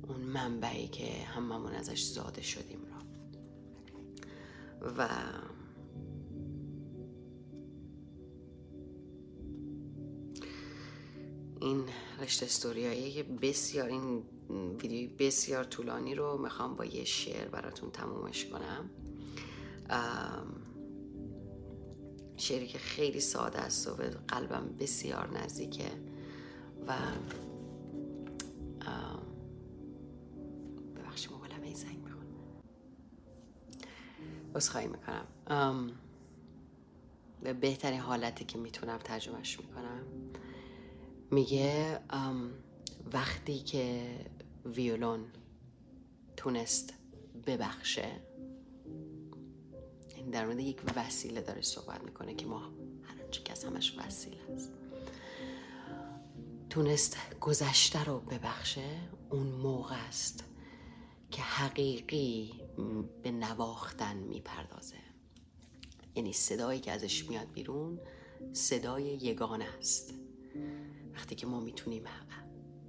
اون 0.08 0.20
منبعی 0.20 0.88
که 0.88 1.24
هممون 1.24 1.72
ازش 1.72 2.02
زاده 2.02 2.42
شدیم 2.42 2.78
رو 2.80 2.98
و 4.98 5.08
این 11.60 11.84
رشته 12.20 12.46
استوریایی 12.46 13.22
بسیار 13.22 13.88
این 13.88 14.22
ویدیوی 14.82 15.06
بسیار 15.06 15.64
طولانی 15.64 16.14
رو 16.14 16.38
می‌خوام 16.38 16.76
با 16.76 16.84
یه 16.84 17.04
شعر 17.04 17.48
براتون 17.48 17.90
تمومش 17.90 18.46
کنم. 18.46 18.90
شعری 22.38 22.66
که 22.66 22.78
خیلی 22.78 23.20
ساده 23.20 23.58
است 23.58 23.88
و 23.88 23.94
به 23.94 24.08
قلبم 24.28 24.76
بسیار 24.78 25.38
نزدیکه 25.38 25.90
و 26.86 26.94
ببخشید 30.96 31.32
موبایلم 31.32 31.62
این 31.62 31.74
زنگ 31.74 31.98
می‌خوان 31.98 32.26
خواهی 34.68 34.86
می‌کنم. 34.86 35.26
به 37.42 37.52
بهترین 37.52 38.00
حالتی 38.00 38.44
که 38.44 38.58
می‌تونم 38.58 38.98
ترجمهش 38.98 39.60
می‌کنم. 39.60 40.02
میگه 41.30 42.00
وقتی 43.12 43.58
که 43.58 44.16
ویولون 44.64 45.24
تونست 46.36 46.94
ببخشه 47.46 48.20
در 50.30 50.44
مورد 50.44 50.60
یک 50.60 50.80
وسیله 50.96 51.40
داره 51.40 51.62
صحبت 51.62 52.04
می‌کنه 52.04 52.34
که 52.34 52.46
ما 52.46 52.60
هر 53.02 53.28
چی 53.30 53.42
که 53.42 53.52
از 53.52 53.64
همش 53.64 53.98
وسیله 53.98 54.40
است. 54.54 54.72
تونست 56.70 57.16
گذشته 57.40 58.04
رو 58.04 58.20
ببخشه 58.20 59.00
اون 59.30 59.46
موقع 59.46 60.06
است 60.08 60.44
که 61.30 61.42
حقیقی 61.42 62.60
به 63.22 63.30
نواختن 63.30 64.16
می‌پردازه. 64.16 64.96
یعنی 66.14 66.32
صدایی 66.32 66.80
که 66.80 66.92
ازش 66.92 67.28
میاد 67.28 67.52
بیرون 67.52 68.00
صدای 68.52 69.04
یگانه 69.04 69.64
است. 69.78 70.14
وقتی 71.14 71.34
که 71.34 71.46
ما 71.46 71.60
می‌تونیم 71.60 72.04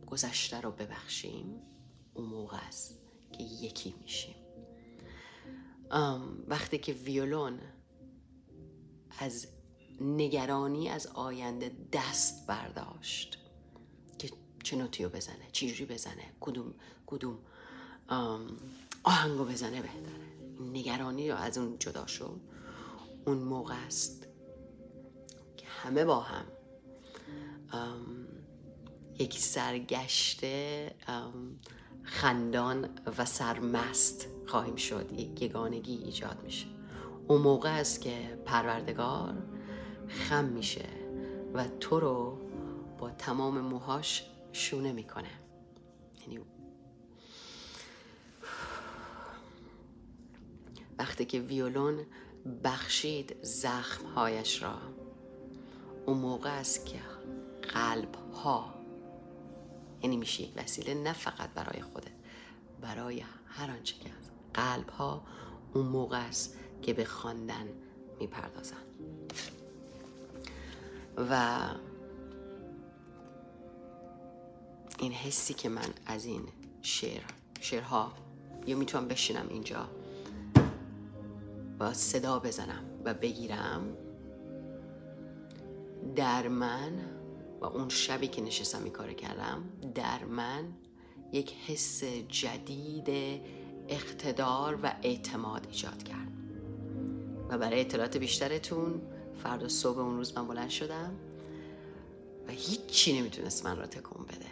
گذشته 0.07 0.61
رو 0.61 0.71
ببخشیم 0.71 1.61
اون 2.13 2.25
موقع 2.25 2.57
است 2.57 2.99
که 3.31 3.43
یکی 3.43 3.95
میشیم. 4.01 4.35
وقتی 6.47 6.77
که 6.77 6.93
ویولون 6.93 7.59
از 9.19 9.47
نگرانی 10.01 10.89
از 10.89 11.07
آینده 11.07 11.71
دست 11.93 12.47
برداشت 12.47 13.37
که 14.19 14.31
چه 14.63 14.77
نوتی 14.77 15.03
رو 15.03 15.09
بزنه 15.09 15.49
چجوری 15.51 15.85
بزنه 15.85 16.33
کدوم 16.39 16.73
کدوم 17.05 17.37
آهنگو 19.03 19.45
بزنه 19.45 19.81
بهتره. 19.81 20.29
نگرانی 20.59 21.29
رو 21.31 21.37
از 21.37 21.57
اون 21.57 21.79
جدا 21.79 22.07
شد. 22.07 22.39
اون 23.25 23.37
موقع 23.37 23.75
است 23.85 24.27
که 25.57 25.65
همه 25.67 26.05
با 26.05 26.19
هم 26.19 26.45
یک 29.19 29.39
سرگشته 29.39 30.95
خندان 32.03 32.89
و 33.17 33.25
سرمست 33.25 34.27
خواهیم 34.47 34.75
شد. 34.75 35.11
یک 35.11 35.41
یگانگی 35.41 35.95
ایجاد 35.95 36.43
میشه. 36.43 36.67
اون 37.27 37.41
موقع 37.41 37.79
است 37.79 38.01
که 38.01 38.41
پروردگار 38.45 39.33
خم 40.07 40.45
میشه 40.45 40.85
و 41.53 41.67
تو 41.79 41.99
رو 41.99 42.37
با 42.97 43.09
تمام 43.09 43.59
موهاش 43.59 44.23
شونه 44.51 44.91
می‌کنه. 44.91 45.29
یعنی 46.21 46.39
وقتی 50.99 51.25
که 51.25 51.39
ویولون 51.39 52.05
بخشید 52.63 53.35
زخمهایش 53.41 54.63
را 54.63 54.77
اون 56.05 56.17
موقع 56.17 56.59
است 56.59 56.85
که 56.85 56.99
قلب 57.73 58.15
ها 58.33 58.78
یعنی 60.03 60.17
میشه 60.17 60.43
یک 60.43 60.53
وسیله 60.55 60.93
نه 60.93 61.13
فقط 61.13 61.49
برای 61.49 61.81
خودت 61.81 62.11
برای 62.81 63.23
هر 63.47 63.71
آنچه 63.71 63.95
که 63.95 64.09
از 64.09 64.29
قلب 64.53 64.89
ها 64.89 65.23
اون 65.73 65.85
موقع 65.85 66.27
است 66.27 66.57
که 66.81 66.93
به 66.93 67.05
خواندن 67.05 67.67
می‌پردازن. 68.19 68.77
و 71.17 71.59
این 74.99 75.11
حسی 75.11 75.53
که 75.53 75.69
من 75.69 75.93
از 76.05 76.25
این 76.25 76.43
شعر 76.81 77.21
شعرها 77.61 78.11
یا 78.67 78.77
می‌تونم 78.77 79.07
بشینم 79.07 79.45
اینجا 79.49 79.89
و 81.79 81.93
صدا 81.93 82.39
بزنم 82.39 82.83
و 83.05 83.13
بگیرم 83.13 83.97
در 86.15 86.47
من 86.47 86.91
و 87.61 87.65
اون 87.65 87.89
شبی 87.89 88.27
که 88.27 88.41
نشستم 88.41 88.83
این 88.83 88.93
کار 88.93 89.13
کردم 89.13 89.63
در 89.95 90.25
من 90.25 90.63
یک 91.31 91.53
حس 91.67 92.03
جدید 92.27 93.09
اقتدار 93.87 94.79
و 94.83 94.93
اعتماد 95.03 95.67
ایجاد 95.71 96.03
کرد. 96.03 96.27
و 97.49 97.57
برای 97.57 97.81
اطلاعات 97.81 98.17
بیشترتون 98.17 99.01
فردا 99.43 99.67
صبح 99.67 99.99
اون 99.99 100.17
روز 100.17 100.37
من 100.37 100.47
بلند 100.47 100.69
شدم 100.69 101.13
و 102.47 102.51
هیچی 102.51 103.19
نمی‌تونست 103.19 103.65
من 103.65 103.77
را 103.77 103.85
تکون 103.85 104.25
بده. 104.25 104.45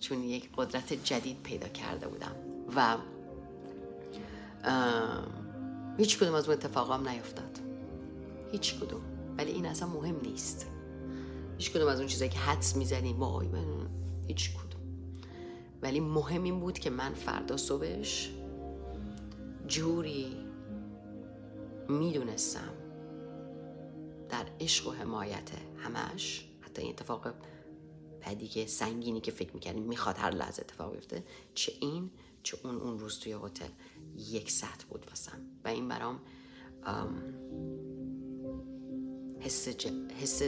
چون 0.00 0.22
یک 0.22 0.50
قدرت 0.56 0.92
جدید 0.92 1.42
پیدا 1.42 1.68
کرده 1.68 2.08
بودم. 2.08 2.36
و 2.76 2.96
هیچ 5.98 6.18
کدوم 6.18 6.34
از 6.34 6.48
اون 6.48 6.52
اتفاقام 6.52 7.08
نیفتاد. 7.08 7.58
هیچ 8.52 8.74
کدوم. 8.80 9.00
ولی 9.38 9.52
این 9.52 9.66
اصلا 9.66 9.88
مهم 9.88 10.20
نیست. 10.22 10.66
هیچ 11.58 11.72
کدوم 11.72 11.88
از 11.88 11.98
اون 11.98 12.08
چیزایی 12.08 12.30
که 12.30 12.38
حدس 12.38 12.76
می‌زنیم 12.76 13.18
وای 13.18 13.48
هیچ 14.26 14.50
کدوم. 14.50 14.80
ولی 15.82 16.00
مهم 16.00 16.42
این 16.42 16.60
بود 16.60 16.78
که 16.78 16.90
من 16.90 17.14
فردا 17.14 17.56
صبحش 17.56 18.30
جوری 19.66 20.36
می‌دونستم 21.88 22.74
در 24.28 24.46
عشق 24.60 24.88
و 24.88 24.90
حمایت 24.90 25.50
همش 25.76 26.48
حتی 26.60 26.82
این 26.82 26.90
اتفاق 26.90 27.34
بدی 28.22 28.48
که 28.48 28.66
سنگینی 28.66 29.20
که 29.20 29.30
فکر 29.30 29.54
می‌کردیم 29.54 29.82
می‌خواد 29.82 30.16
هر 30.18 30.30
لحظه 30.30 30.62
اتفاق 30.62 30.92
بیفته 30.92 31.24
چه 31.54 31.72
این 31.80 32.10
چه 32.42 32.58
اون 32.64 32.74
اون 32.74 32.98
روز 32.98 33.18
توی 33.18 33.32
هتل 33.32 33.68
یک 34.16 34.50
ساعت 34.50 34.84
بود 34.84 35.06
واسم. 35.08 35.40
و 35.64 35.68
این 35.68 35.88
برام 35.88 36.20
حس, 39.40 39.68
حس 40.22 40.42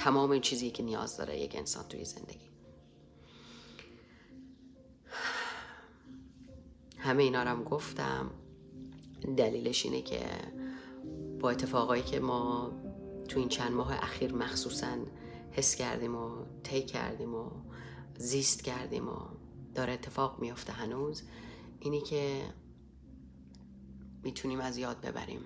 تمام 0.00 0.30
این 0.30 0.42
چیزی 0.42 0.70
که 0.70 0.82
نیاز 0.82 1.16
داره 1.16 1.40
یک 1.40 1.56
انسان 1.56 1.84
توی 1.88 2.04
زندگی. 2.04 2.50
همه 6.98 7.22
اینا 7.22 7.42
رو 7.42 7.48
هم 7.48 7.64
گفتم. 7.64 8.30
دلیلش 9.36 9.84
اینه 9.84 10.02
که 10.02 10.20
با 11.40 11.50
اتفاقایی 11.50 12.02
که 12.02 12.20
ما 12.20 12.72
تو 13.28 13.38
این 13.38 13.48
چند 13.48 13.72
ماه 13.72 13.92
اخیر 13.92 14.34
مخصوصا 14.34 14.96
حس 15.50 15.74
کردیم 15.74 16.14
و 16.14 16.44
طی 16.62 16.82
کردیم 16.82 17.34
و 17.34 17.50
زیست 18.18 18.62
کردیم 18.62 19.08
و 19.08 19.18
داره 19.74 19.92
اتفاق 19.92 20.40
میافته 20.40 20.72
هنوز 20.72 21.22
اینی 21.80 22.00
که 22.00 22.42
می‌تونیم 24.22 24.60
از 24.60 24.76
یاد 24.78 25.00
ببریم 25.00 25.40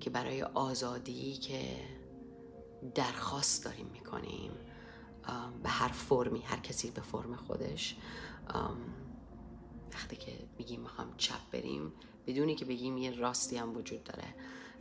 که 0.00 0.10
برای 0.10 0.42
آزادی 0.42 1.32
که 1.32 1.60
درخواست 2.94 3.64
داریم 3.64 3.86
می‌کنیم 3.86 4.52
به 5.62 5.68
هر 5.68 5.88
فرمی 5.88 6.40
هر 6.40 6.60
کسی 6.60 6.90
به 6.90 7.00
فرم 7.00 7.36
خودش. 7.36 7.96
وقتی 9.92 10.16
که 10.16 10.32
میگیم 10.58 10.80
می‌خوام 10.80 11.14
چپ 11.16 11.50
بریم 11.52 11.92
بدونی 12.26 12.54
که 12.54 12.64
بگیم 12.64 12.98
یه 12.98 13.10
راستی 13.10 13.56
هم 13.56 13.76
وجود 13.76 14.04
داره. 14.04 14.34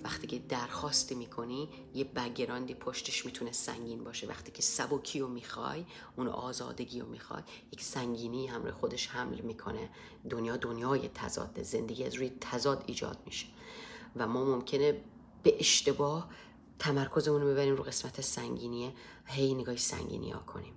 وقتی 0.04 0.28
که 0.28 0.40
درخواستی 0.40 1.16
می‌کنی 1.16 1.70
یه 1.94 2.04
بگراندی 2.04 2.74
پشتش 2.74 3.26
می‌تونه 3.26 3.52
سنگین 3.52 4.04
باشه. 4.04 4.28
وقتی 4.28 4.52
که 4.52 4.62
سبکی 4.62 5.20
رو 5.20 5.28
می‌خوای 5.28 5.86
اون 6.16 6.28
آزادگی 6.28 7.00
رو 7.00 7.08
می‌خوای 7.08 7.44
یک 7.72 7.82
سنگینی 7.82 8.48
هم 8.48 8.72
خودش 8.72 9.08
حمل 9.08 9.42
می‌کنه. 9.42 9.90
دنیا 10.30 10.58
دنیای 10.58 11.08
تضاد 11.08 11.64
زندگی 11.64 12.04
از 12.04 12.14
روی 12.14 12.32
تضاد 12.42 12.84
ایجاد 12.88 13.18
میشه. 13.26 13.48
و 14.16 14.28
ما 14.28 14.46
ممکنه 14.46 15.02
به 15.44 15.56
اشتباه 15.60 16.30
تمرکزمون 16.82 17.42
رو 17.42 17.48
ببریم 17.48 17.76
رو 17.76 17.84
قسمت 17.84 18.22
سنگینیه 18.22 18.94
هی 19.26 19.54
نگاه 19.54 19.78
سنگینی 19.78 20.32
ها 20.32 20.40
کنیم. 20.40 20.74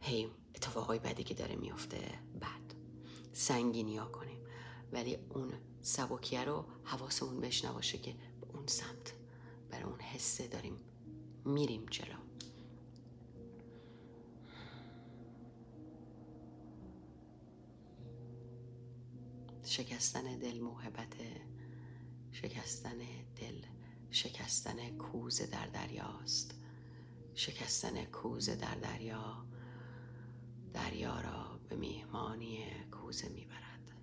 هی 0.00 0.28
اتفاقای 0.54 0.98
بدی 0.98 1.24
که 1.24 1.34
داره 1.34 1.56
میفته 1.56 1.98
بد 2.40 2.74
سنگینی 3.32 3.96
ها 3.96 4.06
کنیم. 4.06 4.38
ولی 4.92 5.18
اون 5.34 5.52
سبکیه 5.82 6.44
رو 6.44 6.64
حواسمون 6.84 7.40
بهش 7.40 7.64
نباشه 7.64 7.98
که 7.98 8.12
به 8.40 8.46
اون 8.54 8.66
سمت 8.66 9.14
برای 9.70 9.84
اون 9.84 10.00
حسه 10.00 10.48
داریم 10.48 10.76
میریم 11.44 11.86
جلو. 11.90 12.18
شکستن 19.64 20.38
دل 20.38 20.60
محبت 20.60 21.16
شکستن 22.32 22.98
دل. 23.36 23.73
شکستن 24.14 24.98
کوزه 24.98 25.46
در 25.46 25.66
دریاست. 25.66 26.54
شکستن 27.34 28.04
کوزه 28.04 28.56
در 28.56 28.74
دریا 28.74 29.46
دریا 30.74 31.20
را 31.20 31.60
به 31.68 31.76
میهمانی 31.76 32.64
کوزه 32.90 33.28
می‌برد. 33.28 33.94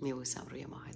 میبوسم 0.00 0.46
روی 0.50 0.66
ماهتون 0.66 0.91